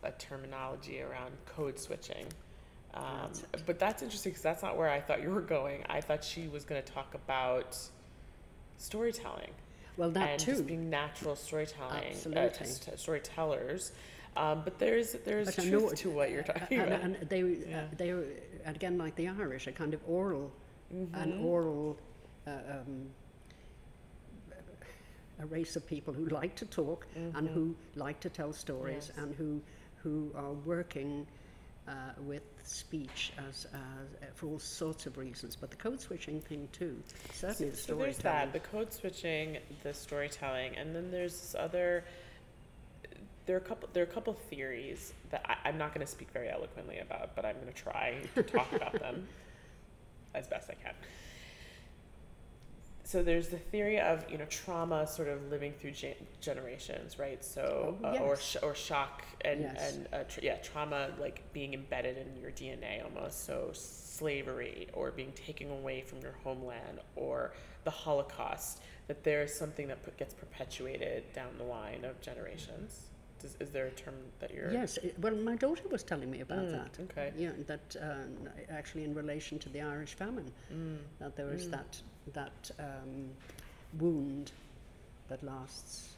[0.05, 2.25] a terminology around code switching,
[2.93, 3.31] Um,
[3.65, 5.83] but that's interesting because that's not where I thought you were going.
[5.89, 7.77] I thought she was going to talk about
[8.77, 9.51] storytelling
[9.97, 10.51] Well, that and too.
[10.51, 12.41] just being natural storytelling, Absolutely.
[12.43, 13.91] uh, st- storytellers.
[14.37, 17.01] Um, but there's there's But truth know- to what you're talking and, about.
[17.01, 17.79] and they, Yeah.
[17.81, 18.09] uh, they
[18.65, 20.51] and again, like the Irish, a kind of oral,
[20.93, 21.15] Mm-hmm.
[21.15, 21.97] an oral,
[22.47, 23.09] uh, um,
[25.39, 27.37] a race of people who like to talk Mm-hmm.
[27.37, 29.17] and who like to tell stories Yes.
[29.17, 29.61] and who,
[30.05, 31.25] who are working
[31.87, 35.55] uh, with speech as, as for all sorts of reasons.
[35.55, 37.01] But the code switching thing too,
[37.33, 38.51] certainly the so there's storytelling.
[38.51, 42.03] that the code switching, the storytelling, and then there's this other.
[43.47, 43.89] There are a couple.
[43.93, 47.35] There are a couple theories that I, I'm not going to speak very eloquently about,
[47.35, 49.27] but I'm going to try to talk about them
[50.35, 50.93] as best I can.
[53.07, 57.43] So there's the theory of you know trauma sort of living through gen- generations, right?
[57.45, 59.93] So Oh, uh, or sh- or shock and Yes.
[59.95, 63.45] and uh, tr- yeah, trauma like being embedded in your DNA almost.
[63.45, 68.81] So slavery or being taken away from your homeland or the Holocaust.
[69.07, 73.01] That there is something that put, gets perpetuated down the line of generations.
[73.39, 74.71] Does, is there a term that you're?
[74.71, 76.97] Yes, it, well, my daughter was telling me about Mm, that.
[77.03, 77.31] okay.
[77.37, 80.97] Yeah, that um, actually in relation to the Irish famine, Mm.
[81.19, 82.01] that there is that
[82.33, 83.29] that um,
[83.99, 84.51] wound
[85.29, 86.15] that lasts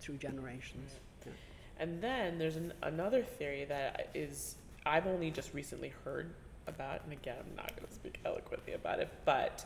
[0.00, 0.92] through generations.
[1.24, 1.32] Yeah.
[1.78, 6.30] And then there's an, another theory that is I've only just recently heard
[6.66, 9.64] about, and again, I'm not going to speak eloquently about it, but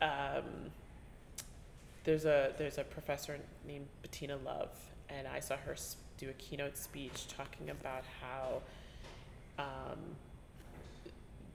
[0.00, 0.70] um,
[2.04, 4.70] there's a there's a professor named Bettina Love,
[5.08, 5.76] and I saw her
[6.16, 8.62] do a keynote speech talking about how
[9.58, 9.98] um,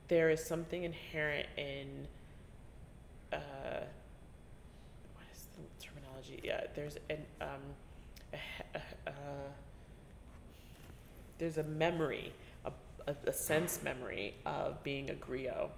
[0.07, 2.07] there is something inherent in
[3.33, 3.83] uh,
[5.15, 6.39] what is the terminology?
[6.43, 7.47] Yeah, there's an um,
[8.33, 9.13] a, a,
[11.37, 12.33] there's a memory,
[12.65, 15.69] a, a sense memory of being a griot,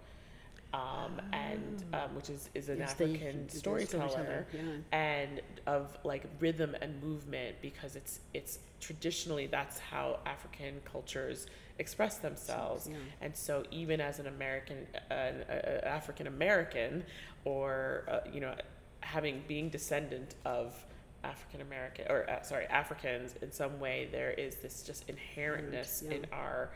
[0.76, 4.98] um, and um, which is, is an Yes, African the storyteller, storyteller, yeah.
[4.98, 11.48] and of like rhythm and movement because it's it's traditionally that's how African cultures
[11.80, 12.98] express themselves, yeah.
[13.22, 17.04] and so even as an American, an uh, African American,
[17.46, 18.54] or uh, you know,
[19.00, 20.76] having being descendant of
[21.24, 26.16] African American or uh, sorry Africans in some way, there is this just inherentness yeah.
[26.16, 26.72] in our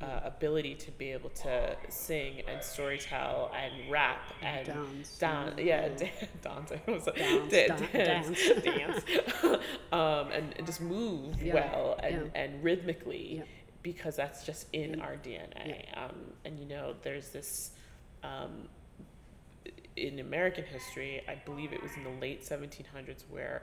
[0.00, 5.64] uh, ability to be able to sing and storytell and rap and Dance, dan- yeah,
[5.64, 6.10] yeah, yeah.
[6.42, 6.72] dan- dance.
[6.86, 8.28] I was like, Dance, da- da- dance,
[8.62, 8.62] dance.
[8.64, 9.04] dance,
[9.92, 12.40] um, and, and just move Yeah, well and, yeah.
[12.42, 13.42] and rhythmically Yeah.
[13.82, 15.84] because that's just in In- our DNA.
[15.96, 17.72] Um, and you know, there's this
[18.22, 18.68] um,
[19.96, 21.22] in American history.
[21.28, 23.62] I believe it was in the late 1700s where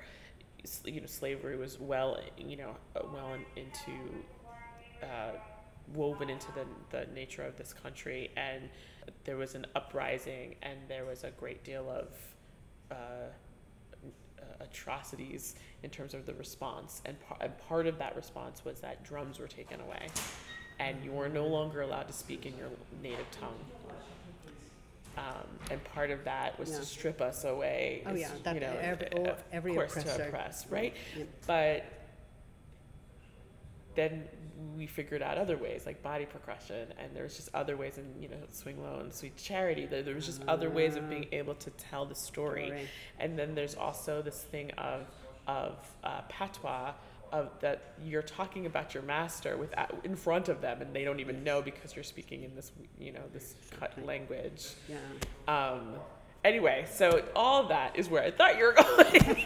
[0.84, 4.02] you know slavery was well you know uh, well in, into
[5.04, 5.32] uh,
[5.94, 6.66] woven into the,
[6.98, 8.70] the nature of this country and
[9.24, 12.08] there was an uprising and there was a great deal of
[12.92, 12.96] uh,
[14.60, 19.04] atrocities in terms of the response and, par- and part of that response was that
[19.04, 20.08] drums were taken away
[20.80, 22.68] and you were no longer allowed to speak in your
[23.04, 23.54] native tongue
[25.18, 26.80] um, and part of that was Yeah.
[26.80, 29.08] to strip us away Oh, yeah, that you know, every-
[29.52, 30.24] every of course to oppressor.
[30.24, 31.28] oppress right Yep.
[31.48, 31.84] but
[33.96, 34.24] then
[34.78, 38.22] we figured out other ways like body percussion and there was just other ways and
[38.22, 39.86] you know swing low and sweet charity.
[39.86, 42.68] There, there was just other ways of being able to tell the story.
[42.68, 42.88] Story.
[43.20, 45.08] and then there's also this thing of
[45.48, 46.94] of uh, patois
[47.32, 51.20] of that you're talking about your master with in front of them and they don't
[51.20, 54.70] even know because you're speaking in this you know this cut language.
[54.88, 54.98] Yeah.
[55.48, 55.96] um,
[56.44, 59.44] anyway so all that is where i thought you were going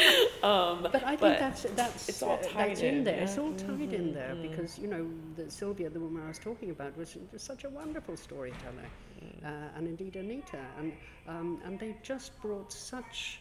[0.42, 3.16] um, But I think but that's that's it's all uh, tied that's in, in, there.
[3.16, 3.24] yeah.
[3.24, 4.42] It's all tied in there Mhm.
[4.42, 7.70] because you know the, Sylvia, the woman I was talking about, was, was such a
[7.70, 8.88] wonderful storyteller,
[9.20, 9.44] Mm.
[9.44, 10.92] uh, and indeed Anita, and
[11.28, 13.40] um, and they just brought such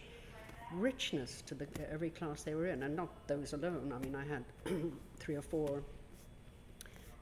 [0.73, 3.93] richness to the every class they were in, and not those alone.
[3.95, 4.43] I mean, I had
[5.19, 5.81] three or four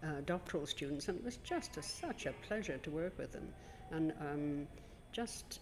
[0.04, 3.47] uh, doctoral students, and it was just a, such a pleasure to work with them,
[3.91, 4.67] and um,
[5.12, 5.60] just.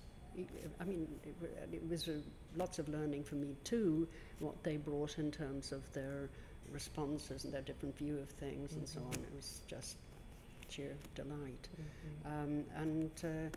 [0.79, 1.35] I mean, it,
[1.73, 2.13] it was uh,
[2.55, 4.07] lots of learning for me too,
[4.39, 6.29] what they brought in terms of their
[6.71, 9.13] responses and their different view of things and so on.
[9.13, 9.97] It was just
[10.69, 11.69] sheer delight.
[12.25, 13.55] Um, and uh,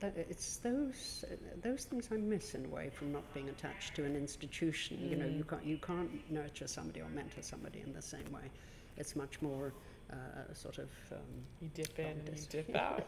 [0.00, 3.94] that, it's those uh, those things I miss in a way from not being attached
[3.96, 4.98] to an institution.
[5.08, 8.50] You know, you can't you can't nurture somebody or mentor somebody in the same way.
[8.96, 9.72] It's much more
[10.12, 11.18] uh, sort of um,
[11.60, 13.06] you dip in and you dip out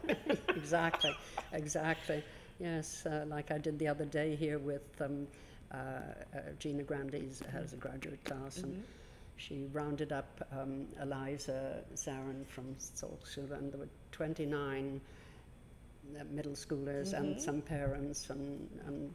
[0.48, 1.14] exactly,
[1.52, 2.22] exactly.
[2.58, 5.26] Yes, uh, like I did the other day here with um,
[5.72, 8.84] uh, uh, Gina Grandes has a graduate class, and
[9.36, 15.00] she rounded up um, Eliza Zarin from Salzgitter, and there were 29
[16.14, 19.14] uh, middle schoolers and some parents, and, and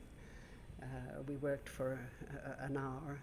[0.82, 0.86] uh,
[1.28, 2.00] we worked for
[2.60, 3.20] a, an hour.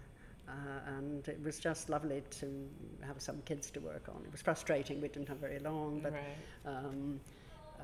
[0.47, 2.69] Uh, and it was just lovely to
[3.01, 4.21] have some kids to work on.
[4.23, 6.21] It was frustrating, we didn't have very long, but right.
[6.65, 7.19] um,
[7.79, 7.83] uh,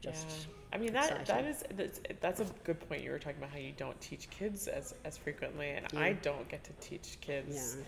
[0.00, 0.57] just yeah.
[0.72, 3.02] I mean that that is that's, that's a good point.
[3.02, 6.48] You were talking about how you don't teach kids as as frequently, and I don't
[6.48, 7.78] get to teach kids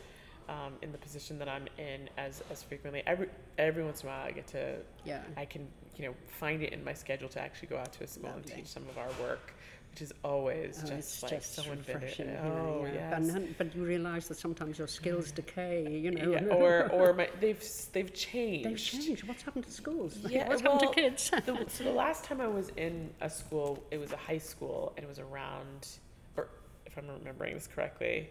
[0.48, 3.02] yeah, um, in the position that I'm in as as frequently.
[3.06, 3.28] Every
[3.58, 5.22] every once in a while, I get to yeah.
[5.36, 8.06] I can you know find it in my schedule to actually go out to a
[8.06, 9.52] school and teach some of our work,
[9.90, 12.28] which is always Oh, just like just so refreshing.
[12.28, 13.18] you know, Oh yeah.
[13.18, 13.28] yes.
[13.28, 16.30] And but you realise that sometimes your skills decay, you know.
[16.32, 17.62] Yeah, or or my, they've
[17.92, 18.64] they've changed.
[18.66, 19.06] They've changed.
[19.06, 19.24] changed.
[19.24, 20.16] What's happened to schools?
[20.28, 21.30] Yeah, What's well, happened to kids?
[21.44, 24.92] the, so the last time I was in a school, it was a high school,
[24.96, 25.88] and it was around,
[26.36, 26.48] or
[26.86, 28.28] if I'm remembering this correctly,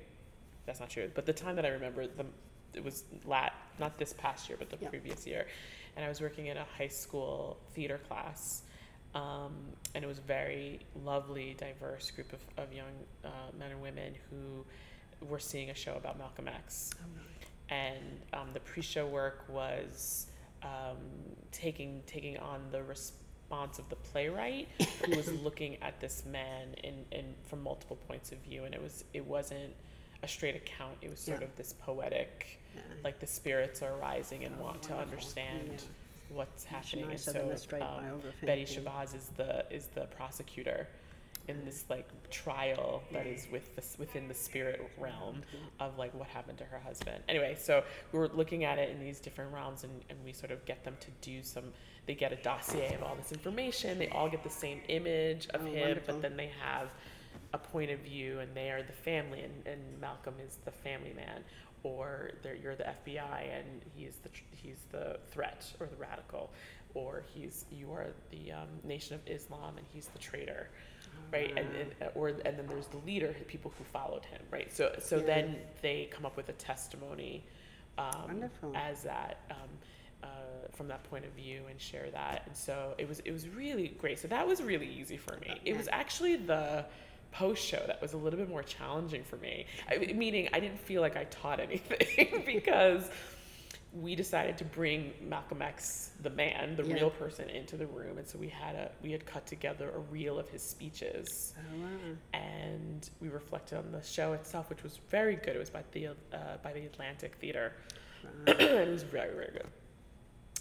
[0.65, 1.09] that's not true.
[1.13, 2.25] But the time that I remember, the
[2.73, 4.89] it was lat not this past year, but the Yeah.
[4.89, 5.47] previous year,
[5.95, 8.61] and I was working in a high school theater class,
[9.15, 9.53] um,
[9.95, 12.85] and it was a very lovely, diverse group of, of young
[13.25, 14.65] uh, men and women who
[15.27, 16.91] were seeing a show about Malcolm X
[17.69, 17.99] and
[18.33, 20.27] um, the pre-show work was
[20.63, 20.97] um,
[21.51, 24.67] taking taking on the response of the playwright
[25.05, 28.81] who was looking at this man in, in from multiple points of view and it
[28.81, 29.73] was it wasn't
[30.23, 31.45] a straight account it was sort Yeah.
[31.47, 32.81] of this poetic Yeah.
[33.03, 35.77] like the spirits are rising and Oh, want to understand Yeah.
[36.33, 38.45] What's happening and nicer so straight um, biography.
[38.45, 38.65] Betty.
[38.65, 40.87] Shabazz is the is the prosecutor
[41.47, 45.41] in this like trial that is with this within the spirit realm
[45.79, 47.23] of like what happened to her husband.
[47.27, 50.51] Anyway, so we were looking at it in these different realms and, and we sort
[50.51, 51.63] of get them to do some
[52.05, 55.61] they get a dossier of all this information, they all get the same image of
[55.61, 56.13] Oh, him, wonderful.
[56.15, 56.89] but then they have
[57.53, 61.13] a point of view and they are the family and, and Malcolm is the family
[61.15, 61.43] man
[61.83, 66.51] or you're the FBI and he's the tr- he's the threat or the radical
[66.93, 70.69] or he's you are the um, Nation of Islam and he's the traitor
[71.31, 71.51] right?
[71.57, 74.71] And, and or and then there's the leader people who followed him right?
[74.73, 75.23] So so Yeah.
[75.25, 77.43] then they come up with a testimony
[77.97, 79.57] um, as that um,
[80.23, 80.27] uh,
[80.73, 82.43] from that point of view and share that.
[82.45, 84.19] And so it was it was really great.
[84.19, 85.59] So that was really easy for me.
[85.65, 86.85] It was actually the
[87.31, 90.79] post show that was a little bit more challenging for me I, meaning i didn't
[90.79, 93.09] feel like i taught anything because
[93.91, 96.93] we decided to bring Malcolm X, the man, the Yeah.
[96.93, 99.97] real person, into the room, and so we had a we had cut together a
[100.11, 101.89] reel of his speeches, Oh, wow.
[102.39, 105.55] and we reflected on the show itself, which was very good.
[105.55, 106.13] It was by the uh,
[106.61, 107.73] by the Atlantic Theater,
[108.47, 109.65] and it was very very good.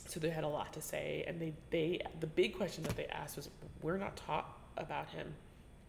[0.06, 3.08] So they had a lot to say, and they they the big question that they
[3.08, 3.50] asked was,
[3.82, 5.34] "We're not taught about him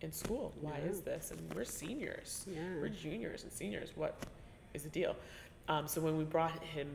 [0.02, 0.54] in school.
[0.62, 1.32] Why is this?
[1.32, 2.60] And we're seniors." Yeah.
[2.80, 3.92] we're juniors and seniors.
[3.96, 4.16] What
[4.74, 5.16] is the deal?
[5.68, 6.88] Um, so when we brought him,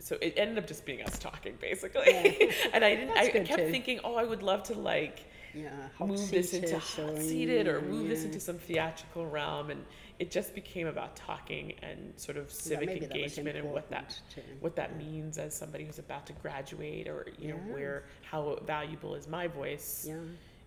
[0.00, 2.50] so it ended up just being us talking basically, Yeah.
[2.72, 3.10] and I didn't.
[3.10, 3.70] I, That's I kept too.
[3.70, 5.24] thinking, oh, I would love to like
[5.54, 5.70] Yeah.
[6.00, 9.70] move this into seated hot or- seated or yeah, move this into some theatrical realm,
[9.70, 9.84] and
[10.20, 14.42] it just became about talking and sort of civic engagement and what that too.
[14.60, 19.14] what that means as somebody who's about to graduate or you know where how valuable
[19.16, 20.18] is my voice Yeah.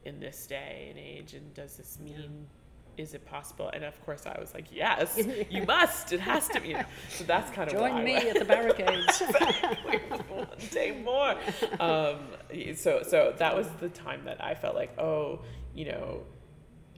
[0.08, 2.18] In this day and age and does this Yeah.
[2.18, 2.47] mean
[2.97, 3.70] is it possible?
[3.74, 5.20] And of course i was like yes
[5.51, 6.14] you must.
[6.14, 6.76] It has to be.
[7.10, 9.20] So that's kind of Join me at the barricades.
[10.30, 11.36] one day more.
[11.80, 12.18] Um,
[12.76, 15.41] so so that was the time that i felt like oh
[15.76, 16.24] you know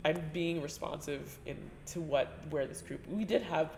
[0.05, 3.69] i'm being responsive in to what where this group we did have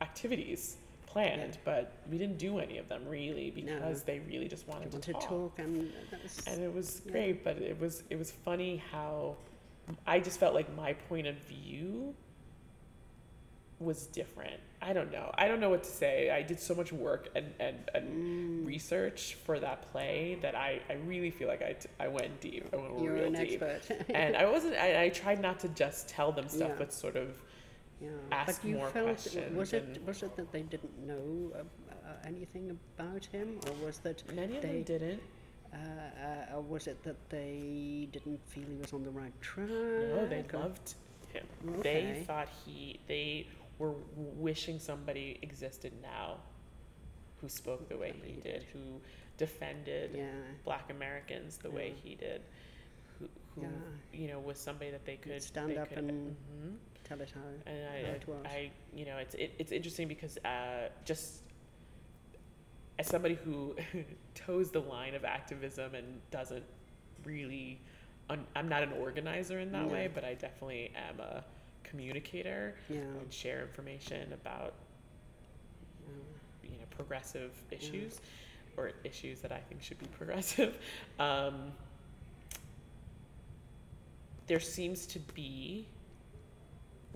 [0.00, 0.76] activities
[1.16, 5.02] planned but we didn't do any of them really because they really just wanted want
[5.02, 5.90] to to talk talk and
[6.22, 7.12] was and it was Yeah.
[7.12, 9.36] great but it was it was funny how
[10.06, 12.14] i just felt like my point of view
[13.78, 16.92] was different i don't know i don't know what to say i did so much
[16.92, 18.66] work and and, and Mm.
[18.66, 22.64] research for that play that i i really feel like i, t- I went deep
[22.72, 24.04] i went you're real an deep expert.
[24.14, 26.74] and i wasn't I, I tried not to just tell them stuff Yeah.
[26.78, 27.28] but sort of
[28.00, 28.08] yeah.
[28.32, 31.58] ask but you more felt questions was it was it that they didn't know uh,
[31.60, 35.22] uh, anything about him, or was that many of they them didn't
[35.72, 39.68] uh, uh, or was it that they didn't feel he was on the right track?
[39.68, 40.94] No, they or- loved
[41.32, 41.44] him.
[41.78, 41.82] Okay.
[42.16, 43.00] They thought he.
[43.08, 43.46] They
[43.78, 46.36] were wishing somebody existed now,
[47.40, 48.78] who spoke the way he he did, who
[49.36, 50.24] defended Yeah.
[50.64, 52.40] Black Americans the way he did,
[53.18, 53.68] who, who Yeah.
[54.20, 56.76] you know was somebody that they could stand they up could, and Mhm.
[57.06, 57.40] Tell it how.
[57.70, 58.44] And how I, it was.
[58.44, 61.42] I, you know, it's it, it's interesting because uh, just
[62.98, 63.76] as somebody who
[64.34, 66.64] toes the line of activism and doesn't
[67.24, 67.80] really,
[68.28, 69.92] un- I'm not an organizer in that No.
[69.92, 71.44] way, but I definitely am a
[71.84, 72.98] communicator yeah.
[72.98, 74.74] and share information about
[76.08, 76.70] yeah.
[76.70, 78.20] you know progressive issues
[78.76, 80.76] or issues that I think should be progressive.
[81.20, 81.72] Um,
[84.48, 85.86] there seems to be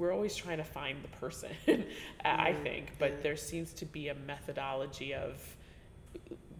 [0.00, 1.50] we're always trying to find the person
[2.24, 5.56] i think but there seems to be a methodology of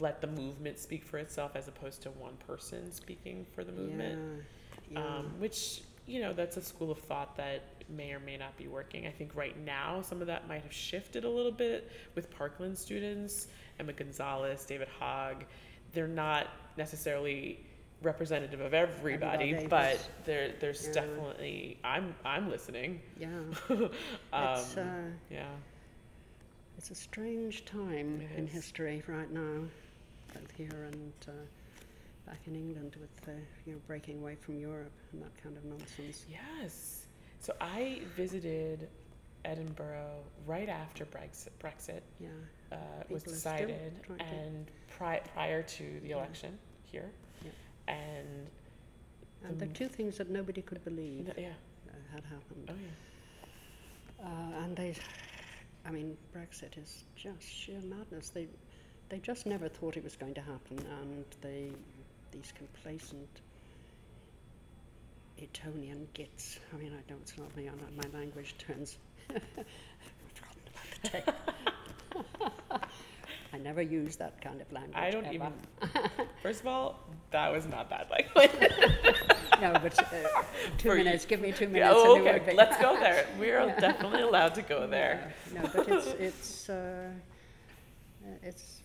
[0.01, 4.45] let the movement speak for itself as opposed to one person speaking for the movement.
[4.91, 5.19] Yeah, yeah.
[5.19, 8.67] um, which you know that's a school of thought that may or may not be
[8.67, 9.07] working.
[9.07, 12.77] I think right now some of that might have shifted a little bit with parkland
[12.77, 15.45] students emma gonzalez david hogg.
[15.93, 17.61] They're not necessarily
[18.03, 20.93] representative of everybody, Everybody, but there there's Yeah.
[20.95, 23.29] definitely i'm i'm listening yeah.
[23.71, 23.91] um,
[24.33, 24.85] it's, uh,
[25.31, 25.49] yeah
[26.79, 28.53] it's a strange time It in is.
[28.53, 29.65] history right now,
[30.33, 31.33] both here and uh,
[32.27, 33.33] back in England with uh,
[33.67, 36.25] you know breaking away from Europe and that kind of nonsense.
[36.31, 37.07] yes
[37.39, 38.89] so i visited
[39.47, 42.29] edinburgh right after brexit brexit Yeah,
[42.73, 42.77] uh,
[43.09, 46.17] was decided and pri- prior to the Yeah.
[46.17, 47.11] election here.
[47.91, 48.49] And
[49.45, 51.55] and the two things that nobody could believe no, yeah
[52.13, 52.71] had happened.
[52.71, 52.97] oh yeah
[54.23, 54.95] Uh, and they,
[55.87, 58.31] I mean, Brexit is just sheer madness.
[58.31, 58.49] They,
[59.09, 61.73] they just never thought it was going to happen, and they,
[62.33, 63.41] these complacent
[65.41, 66.61] Etonian gits.
[66.73, 68.99] I mean, I don't stop me on my language turns.
[69.31, 69.43] I've
[70.35, 72.83] forgotten about the tape.
[73.53, 74.95] I never use that kind of language.
[74.97, 75.35] I don't ever.
[75.35, 75.53] even.
[76.43, 78.51] First of all, that was not bad language.
[79.61, 80.43] No, but uh,
[80.79, 81.25] two For you- minutes.
[81.25, 81.95] Give me two Yeah, minutes.
[81.97, 83.27] oh, and okay, let's go there.
[83.39, 83.81] We are Yeah.
[83.81, 85.35] definitely allowed to go there.
[85.53, 87.11] Yeah, No, but it's it's uh,
[88.25, 88.83] uh, it's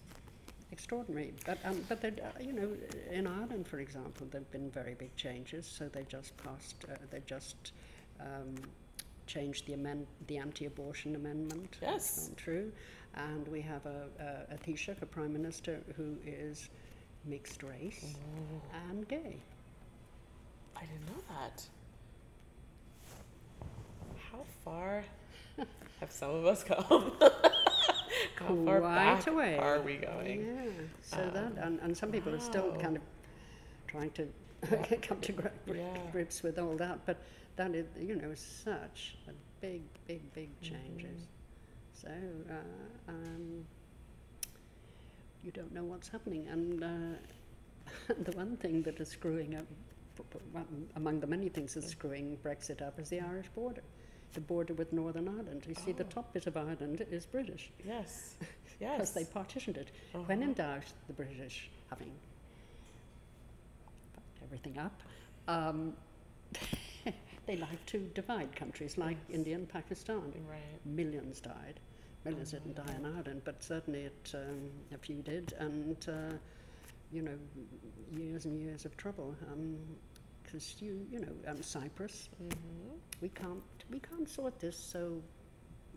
[0.71, 1.33] extraordinary.
[1.45, 2.11] But um, but they
[2.41, 2.69] you know
[3.11, 5.65] in Ireland, for example, there've been very big changes.
[5.67, 6.85] So they just passed.
[6.89, 7.71] Uh, they just
[8.19, 8.55] um,
[9.27, 11.77] changed the amend the anti-abortion amendment.
[11.81, 12.29] Yes.
[12.37, 12.71] through,
[13.15, 16.69] and we have a, a, a Taoiseach, a prime minister, who is
[17.25, 18.89] mixed race mm.
[18.89, 19.37] and gay.
[20.75, 21.67] I didn't know that.
[24.31, 25.03] How far
[25.99, 27.13] have some of us come?
[28.35, 29.57] How far Quite back away.
[29.57, 30.45] are we going?
[30.45, 30.71] Yeah.
[31.01, 33.01] So that um, and, and some people are still kind of
[33.87, 34.27] trying to
[35.01, 35.97] come to gri- gri- Yeah.
[36.11, 37.17] grips with all that, but
[37.55, 39.31] that is you know such a
[39.61, 41.21] big, big, big changes.
[41.21, 42.01] Mm-hmm.
[42.01, 42.09] So
[42.53, 43.65] uh, um,
[45.43, 49.65] you don't know what's happening, and uh, the one thing that is screwing up,
[50.17, 53.81] p- p- one- among the many things that's screwing Brexit up, is the Irish border.
[54.33, 55.63] The border with Northern Ireland.
[55.67, 56.07] You see, the Oh.
[56.09, 58.35] top bit of Ireland is British Yes.
[58.81, 58.91] yes.
[58.97, 59.91] because they partitioned it.
[60.11, 60.49] When Uh-huh.
[60.49, 62.11] in doubt, the British, having
[64.43, 65.01] everything up,
[65.47, 65.93] um,
[67.45, 69.17] they like to divide countries like.
[69.29, 70.33] India and Pakistan.
[70.49, 70.59] Right.
[70.85, 71.79] Millions died.
[72.23, 76.33] Millions didn't die in Ireland, but certainly it, um, a few did, and uh,
[77.11, 77.37] you know,
[78.11, 79.35] years and years of trouble.
[80.43, 82.95] Because you, you know, um, Cyprus, Mm-hmm.
[83.21, 85.21] we can't, we can't sort this, so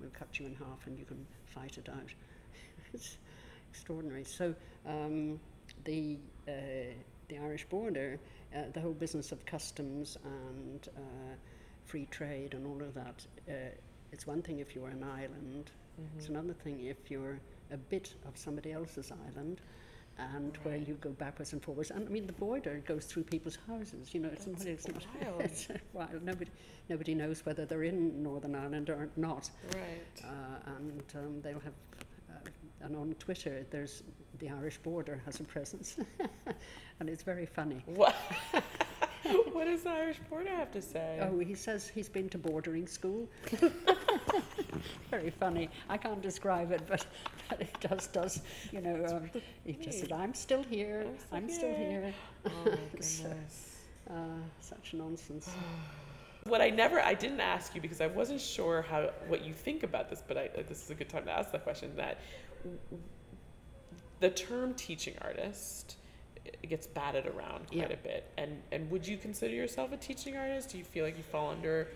[0.00, 2.12] we'll cut you in half and you can fight it out.
[2.94, 3.16] it's
[3.70, 4.24] extraordinary.
[4.24, 4.54] So
[4.86, 5.40] um,
[5.84, 6.52] the uh,
[7.28, 8.18] the Irish border,
[8.54, 11.34] uh, the whole business of customs and uh,
[11.84, 13.26] free trade and all of that.
[13.48, 13.52] Uh,
[14.12, 15.70] it's one thing if you're an island.
[16.00, 16.18] Mm-hmm.
[16.18, 17.38] It's another thing if you're
[17.72, 19.60] a bit of somebody else's island.
[20.34, 23.56] And where you go backwards and forwards, and I mean the border goes through people's
[23.68, 24.12] houses.
[24.12, 24.66] You know, it's That's not.
[24.74, 25.06] It's not.
[25.22, 25.40] wild.
[25.42, 26.22] It's wild.
[26.24, 26.50] Nobody,
[26.88, 29.48] nobody knows whether they're in Northern Ireland or not.
[29.76, 30.24] Right.
[30.24, 31.72] Uh, and um, they'll have,
[32.30, 34.02] uh, and on Twitter, there's
[34.38, 35.96] the Irish border has a presence,
[37.00, 37.82] and it's very funny.
[37.86, 38.14] What?
[39.52, 41.18] what does the Irish border have to say?
[41.20, 43.28] Oh, he says he's been to bordering school.
[45.10, 45.68] very funny.
[45.88, 47.04] I can't describe it, but,
[47.48, 48.42] but it just does.
[48.72, 49.30] You know, um,
[49.64, 51.04] he just said, "I'm still here.
[51.32, 52.14] I'm I'm still still here." here."
[52.46, 53.64] Oh my So- goodness.
[54.10, 54.14] Uh,
[54.60, 55.50] such nonsense.
[56.44, 59.82] What I never, I didn't ask you because I wasn't sure how what you think
[59.82, 61.94] about this, but I, this is a good time to ask the question.
[61.96, 62.20] That
[64.20, 65.96] the term teaching artist
[66.68, 67.92] gets batted around quite Yeah.
[67.92, 70.70] a bit, and and would you consider yourself a teaching artist?
[70.70, 71.88] Do you feel like you fall under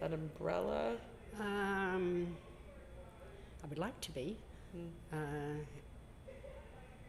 [0.00, 0.96] that umbrella?
[1.38, 2.36] Um,
[3.62, 4.36] I would like to be.
[4.76, 4.88] Mm.
[5.12, 5.64] Uh,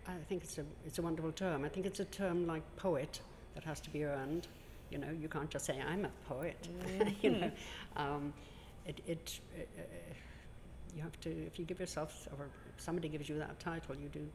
[0.07, 1.63] I think it's a it's a wonderful term.
[1.65, 3.21] I think it's a term like poet
[3.55, 4.47] that has to be earned.
[4.89, 6.67] You know, you can't just say I'm a poet.
[7.21, 7.51] you know,
[7.95, 8.33] um,
[8.85, 9.83] it it uh, uh,
[10.95, 12.45] you have to if you give yourself or
[12.75, 14.27] if somebody gives you that title, you do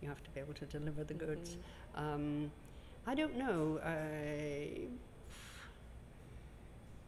[0.00, 1.56] you have to be able to deliver the goods.
[1.94, 2.50] Um,
[3.06, 3.80] I don't know.
[3.84, 4.88] I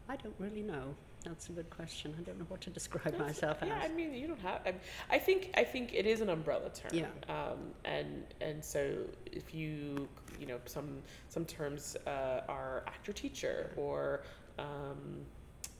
[0.07, 0.95] I don't really know.
[1.23, 2.15] That's a good question.
[2.17, 3.91] I don't know what to describe myself yeah, as.
[3.91, 4.61] I mean, you don't have.
[4.65, 4.73] I,
[5.11, 6.91] I think I think it is an umbrella term.
[6.93, 7.07] Yeah.
[7.27, 10.07] Um, and and so if you
[10.39, 14.23] you know some some terms uh, are actor teacher or
[14.57, 15.25] um,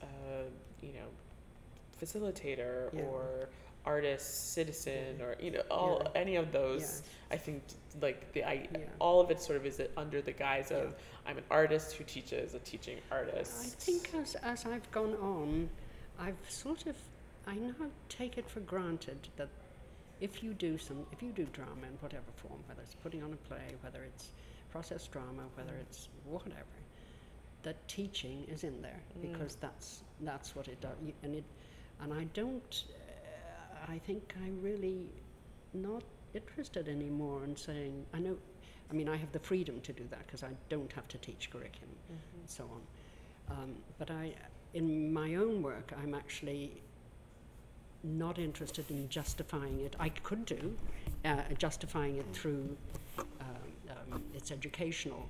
[0.02, 0.06] uh,
[0.82, 1.08] you know
[2.00, 3.02] facilitator Yeah.
[3.02, 3.48] or
[3.86, 6.20] artist citizen or you know all Yeah.
[6.20, 6.80] any of those.
[6.82, 7.02] Yes.
[7.30, 7.62] I think
[8.00, 8.78] like the I, Yeah.
[9.00, 10.96] all of it sort of is under the guise of Yeah.
[11.30, 13.52] I'm an artist who teaches a teaching artist.
[13.64, 15.70] I think as, as I've gone on,
[16.18, 16.96] I've sort of,
[17.46, 17.74] I now
[18.08, 19.48] take it for granted that
[20.20, 23.32] if you do some, if you do drama in whatever form, whether it's putting on
[23.32, 24.30] a play, whether it's
[24.70, 25.80] process drama, whether Mm.
[25.82, 26.76] it's whatever,
[27.62, 29.22] that teaching is in there Mm.
[29.32, 30.96] because that's that's what it does.
[31.22, 31.44] And it,
[32.00, 32.84] and I don't,
[33.88, 35.08] I think I'm really
[35.72, 36.02] not
[36.34, 38.36] interested anymore in saying, I know,
[38.90, 41.50] I mean, I have the freedom to do that because I don't have to teach
[41.50, 42.40] curriculum Mhm.
[42.40, 42.82] and so on.
[43.56, 44.34] Um, but I,
[44.74, 46.82] in my own work, I'm actually
[48.02, 49.94] not interested in justifying it.
[50.00, 50.76] I could do,
[51.24, 52.76] uh, justifying it through
[53.18, 53.26] um,
[54.12, 55.28] um, its educational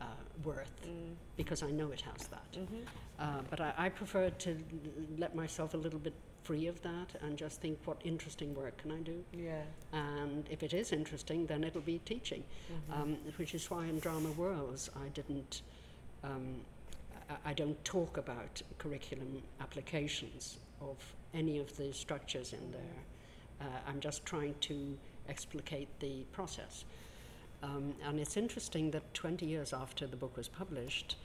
[0.00, 0.04] uh,
[0.44, 1.14] worth Mm.
[1.36, 2.52] because I know it has that.
[2.52, 2.86] Mhm.
[3.18, 4.58] Uh, but I, I prefer to l-
[5.18, 8.92] let myself a little bit free of that and just think what interesting work can
[8.92, 9.24] I do?
[9.32, 9.62] Yeah.
[9.92, 12.96] And if it is interesting, then it'll be teaching Mhm.
[13.00, 15.62] um, which is why in Drama Worlds I didn't,
[16.22, 16.60] um,
[17.28, 20.96] I, I don't talk about curriculum applications of
[21.34, 23.04] any of the structures in there.
[23.60, 24.96] Uh, I'm just trying to
[25.28, 26.84] explicate the process.
[27.62, 31.16] Um, and it's interesting that 20 years after the book was published,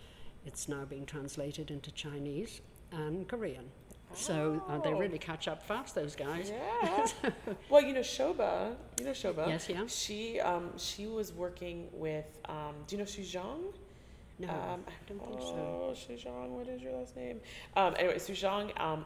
[0.45, 2.59] it's now being translated into Chinese
[2.91, 3.71] and Korean.
[4.13, 4.97] So uh, they Oh.
[4.99, 6.51] really catch up fast, those guys.
[6.51, 7.05] Yeah.
[7.69, 8.75] well, you know Shoba.
[8.99, 9.47] You know Shoba.
[9.47, 9.85] Yes, yeah.
[9.87, 12.75] She um she was working with um.
[12.87, 13.73] Do you know Xu Zhang?
[14.37, 15.55] No, um, I don't think so.
[15.55, 16.49] oh, Zhang.
[16.49, 17.41] What is your last name?
[17.75, 17.93] Um.
[17.97, 18.79] Anyway, Xu Zhang.
[18.79, 19.05] Um.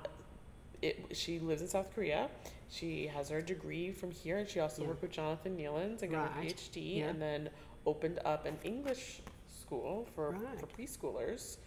[0.81, 2.29] It, she lives in South Korea.
[2.69, 4.89] She has her degree from here, and she also Yeah.
[4.89, 6.55] worked with Jonathan Neelands and got Right.
[6.55, 7.07] PhD, Yeah.
[7.09, 7.49] and then
[7.85, 9.21] opened up an English
[9.61, 11.57] school for for preschoolers.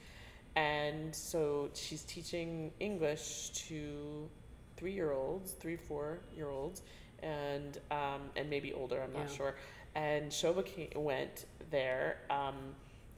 [0.56, 4.28] And so she's teaching English to
[4.76, 6.82] three year olds, three, four year olds,
[7.22, 9.36] and um, and maybe older, I'm not Yeah.
[9.36, 9.54] sure.
[9.94, 12.74] And Shoba came, went there um,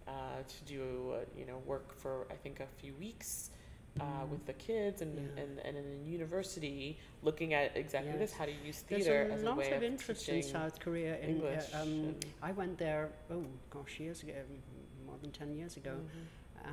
[0.07, 0.13] uh,
[0.47, 3.51] to do, uh, you know, work for I think a few weeks
[4.01, 4.29] uh, Mm.
[4.31, 5.43] with the kids and, Yeah.
[5.43, 8.39] and, and in university looking at exactly this Yes.
[8.39, 11.17] how to use There's theater a as lot a way of interest in South Korea.
[11.19, 11.75] In, uh, English.
[11.75, 14.35] um, I went there, oh gosh, years ago,
[15.07, 16.27] more than 10 years ago, Mhm.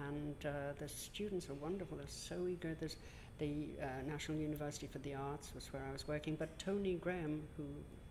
[0.08, 1.98] And uh, the students are wonderful.
[1.98, 2.76] They're so eager.
[2.80, 2.96] There's
[3.40, 7.42] the uh, National University for the Arts was where I was working, but Tony Graham,
[7.58, 7.64] who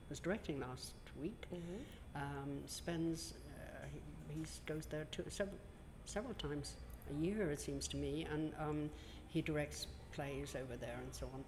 [0.09, 1.61] was directing last week, Mhm.
[2.17, 4.01] um, spends uh, he
[4.39, 5.59] he's, goes there two, several
[6.07, 6.75] several times
[7.11, 8.91] a year, it seems to me, and um,
[9.29, 11.45] he directs plays over there and so on.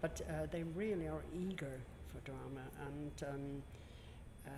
[0.00, 1.80] But uh, they really are eager
[2.12, 3.62] for drama, and um,
[4.46, 4.50] uh,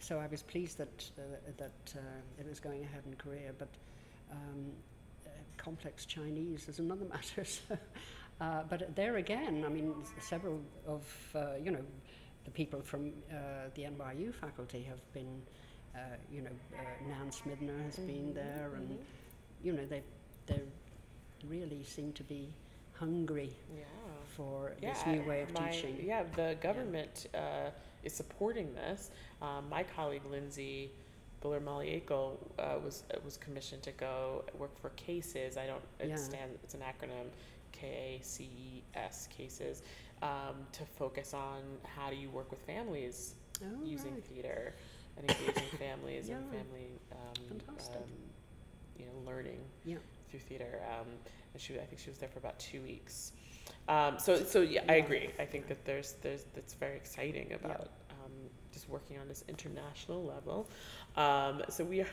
[0.00, 1.22] so I was pleased that uh,
[1.58, 2.00] that uh,
[2.40, 3.52] it was going ahead in Korea.
[3.58, 3.68] But
[4.30, 4.72] um,
[5.26, 7.44] uh, complex Chinese is another matter.
[7.44, 7.76] So,
[8.40, 11.02] uh, but there again, I mean, several of
[11.34, 11.84] uh, you know
[12.44, 13.34] the people from uh,
[13.74, 15.42] the NYU faculty have been,
[15.94, 15.98] uh,
[16.30, 18.98] you know, uh, Nan Smithner has been Mhm, there, and mhm.
[19.62, 20.02] you know they
[20.46, 20.60] they
[21.48, 22.52] really seem to be
[22.98, 23.84] hungry Yeah.
[24.36, 26.00] for this new way of my- teaching.
[26.02, 27.70] Yeah, the government uh,
[28.02, 29.10] is supporting this.
[29.42, 30.90] Um, my colleague Lindsay
[31.46, 35.56] Buller Malieco uh, was uh, was commissioned to go work for KACES.
[35.56, 35.82] I don't.
[36.00, 36.16] It Yeah.
[36.16, 37.28] stand, It's an acronym.
[37.70, 39.82] K A C E S KACES.
[40.22, 44.24] Um, to focus on how do you work with families Oh, using right.
[44.24, 44.74] theater
[45.16, 46.98] and engaging families and family.
[47.12, 47.60] Um,
[47.94, 48.02] Um,
[48.98, 49.98] you know, learning Yeah.
[50.28, 50.82] through theater.
[50.90, 51.06] Um,
[51.52, 53.32] and she, I think she was there for about two weeks.
[53.88, 55.30] Um, so, so yeah, I agree.
[55.38, 57.90] I think that there's, there's, that's very exciting about
[58.26, 58.32] um,
[58.72, 60.68] just working on this international level.
[61.16, 62.08] Um, so we are.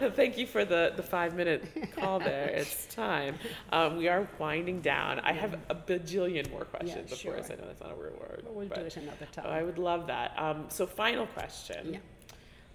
[0.12, 1.64] thank you for the the five minute
[1.96, 2.50] call there.
[2.62, 3.36] It's time.
[3.72, 5.20] Um, we are winding down.
[5.20, 7.12] I have a bajillion more questions.
[7.12, 7.34] of sure.
[7.34, 8.42] course, I know that's not a real word.
[8.44, 9.46] But we'll but do it another time.
[9.46, 10.32] I would love that.
[10.38, 11.94] Um, so, final question.
[11.94, 11.98] Yeah.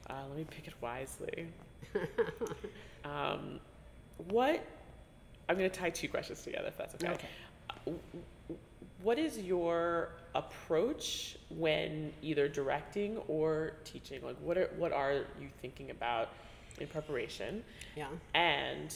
[0.10, 1.48] Uh, let me pick it wisely.
[3.06, 3.60] um,
[4.30, 4.66] what?
[5.50, 7.14] I'm going to tie two questions together, if that's okay.
[7.14, 7.94] Okay.
[9.04, 14.22] What is your approach when either directing or teaching?
[14.24, 16.30] Like, what are what are you thinking about
[16.80, 17.64] in preparation?
[17.96, 18.08] Yeah.
[18.34, 18.96] And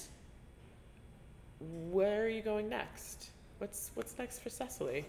[1.92, 3.30] where are you going next?
[3.60, 5.06] What's what's next for Cecily?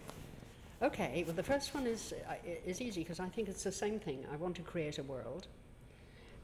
[0.82, 1.24] Okay.
[1.26, 2.34] Well, the first one is uh,
[2.66, 4.26] is easy because I think it's the same thing.
[4.32, 5.46] I want to create a world,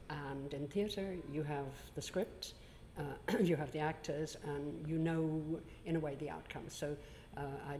[0.09, 2.53] and in theatre you have the script,
[2.97, 3.03] uh,
[3.41, 5.41] you have the actors, and you know,
[5.85, 6.63] in a way, the outcome.
[6.67, 6.95] So
[7.37, 7.77] uh, I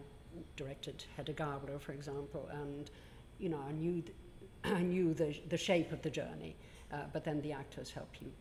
[0.55, 2.89] directed Hedda Gabler, for example, and
[3.39, 4.15] you know, I knew, th-
[4.63, 6.55] I knew the, the shape of the journey,
[6.91, 8.31] uh, but then the actors help you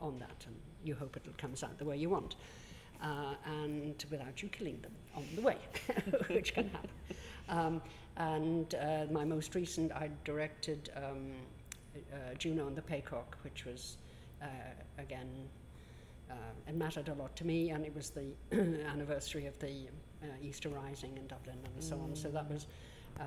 [0.00, 2.36] on that, and you hope it comes out the way you want,
[3.02, 5.58] uh, and without you killing them on the way,
[6.28, 6.90] which can happen.
[7.48, 7.82] Um,
[8.16, 11.32] and uh, my most recent, I directed um,
[12.12, 13.96] uh, Juno and the Paycock, which was
[14.42, 14.46] uh,
[14.98, 15.28] again,
[16.30, 16.34] uh,
[16.66, 18.32] it mattered a lot to me, and it was the
[18.86, 19.88] anniversary of the
[20.42, 22.14] Easter Rising in Dublin and so on.
[22.14, 22.66] So that was
[23.18, 23.22] uh,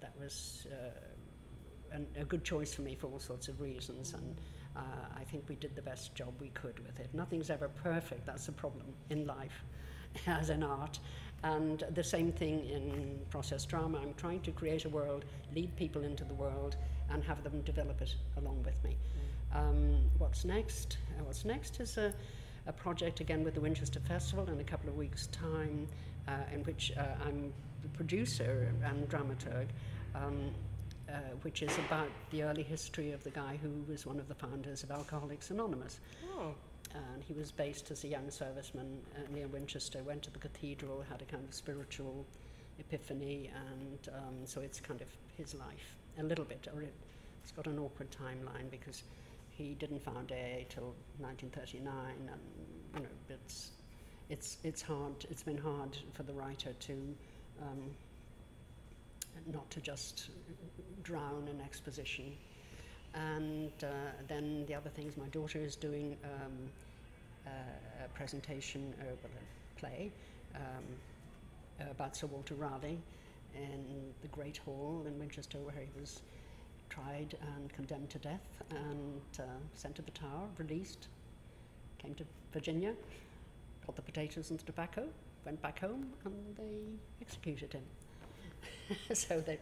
[0.00, 4.40] that was uh, an, a good choice for me for all sorts of reasons, and
[4.76, 4.80] uh,
[5.16, 7.10] I think we did the best job we could with it.
[7.12, 8.26] Nothing's ever perfect.
[8.26, 9.64] That's the problem in life,
[10.26, 10.98] as in art.
[11.42, 13.98] And the same thing in process drama.
[13.98, 16.76] I'm trying to create a world, lead people into the world,
[17.10, 18.96] and have them develop it along with me.
[19.54, 20.98] Um, what's next?
[21.18, 22.12] Uh, what's next is a,
[22.66, 26.09] a project again with the Winchester Festival in a couple of weeks' time, uh,
[26.52, 27.52] in which uh, I'm
[27.82, 29.66] the producer and dramaturg,
[30.14, 30.50] um,
[31.08, 31.12] uh,
[31.42, 34.82] which is about the early history of the guy who was one of the founders
[34.82, 36.00] of Alcoholics Anonymous.
[36.36, 36.54] Oh,
[36.94, 41.04] And he was based as a young serviceman uh, near Winchester, went to the cathedral,
[41.08, 42.26] had a kind of spiritual
[42.78, 46.66] epiphany, and um, so it's kind of his life, a little bit.
[46.74, 46.94] Or it,
[47.42, 49.02] it's got an awkward timeline because
[49.50, 51.84] he didn't found AA till 1939,
[52.18, 52.40] and
[52.94, 53.70] you know, it's
[54.30, 55.26] it's it's hard.
[55.28, 56.92] It's been hard for the writer to
[57.60, 57.90] um,
[59.52, 60.30] not to just
[61.02, 62.32] drown in exposition.
[63.14, 63.86] And uh,
[64.28, 66.52] then the other things, my daughter is doing um,
[67.44, 67.50] uh,
[68.04, 70.12] a presentation, uh, a play
[70.54, 73.00] um, about Sir Walter Raleigh
[73.56, 76.22] in the Great Hall in Winchester, where he was
[76.88, 79.42] tried and condemned to death and uh,
[79.74, 81.08] sent to the Tower, released,
[81.98, 82.94] came to Virginia,
[83.86, 85.04] got the potatoes and the tobacco,
[85.44, 86.80] went back home, and they
[87.20, 87.82] executed him.
[89.14, 89.60] so that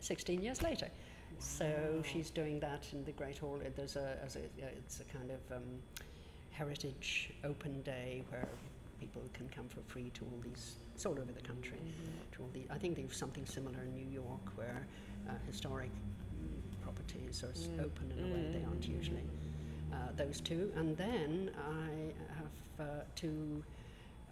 [0.00, 0.88] 16 years later.
[1.38, 3.60] So she's doing that in the Great Hall.
[3.76, 5.62] There's a, a it's a kind of um,
[6.50, 8.48] heritage open day where
[9.00, 10.76] people can come for free to all these.
[10.94, 11.78] It's all over the country.
[12.32, 14.86] To all the, I think there's something similar in New York where
[15.28, 19.26] uh, historic mm, properties are s open in a way they aren't usually.
[19.92, 22.31] Uh, those two, and then I
[22.82, 23.62] uh, to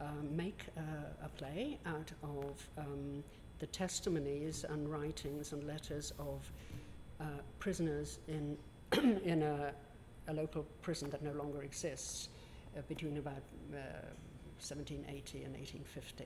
[0.01, 3.23] uh, make a, a play out of um,
[3.59, 6.51] the testimonies and writings and letters of
[7.21, 7.25] uh,
[7.59, 8.57] prisoners in
[9.25, 9.73] in a,
[10.29, 12.29] a local prison that no longer exists
[12.77, 13.43] uh, between about
[13.73, 14.09] uh,
[14.59, 16.25] 1780 and 1850.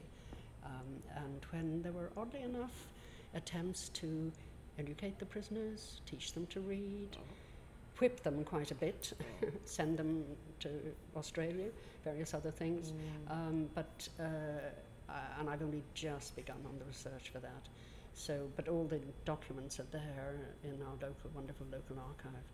[0.64, 0.70] Um,
[1.16, 2.86] and when there were, oddly enough,
[3.34, 4.32] attempts to
[4.78, 7.16] educate the prisoners, teach them to read,
[7.98, 9.12] whip them quite a bit,
[9.64, 10.24] send them
[10.60, 10.68] to
[11.16, 11.68] Australia,
[12.04, 12.92] various other things.
[13.30, 14.22] Um, but uh,
[15.08, 17.68] uh, and I've only just begun on the research for that.
[18.16, 22.44] So, but all the documents are there in our local, wonderful local archive.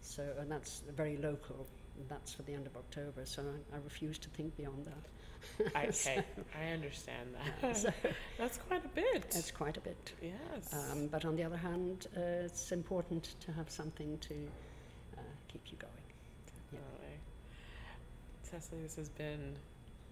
[0.00, 1.66] So, and that's very local.
[2.08, 3.24] That's for the end of October.
[3.24, 5.72] So I, I refuse to think beyond that.
[5.76, 6.24] I, So, okay,
[6.58, 7.76] I understand that.
[7.76, 7.90] so
[8.38, 9.24] That's quite a bit.
[9.36, 10.12] it's quite a bit.
[10.22, 10.72] yes.
[10.72, 14.34] Um, but on the other hand, uh, it's important to have something to
[15.54, 15.92] keep you going.
[16.72, 16.78] yeah.
[16.80, 17.18] Definitely.
[18.42, 19.54] Cecily, this has been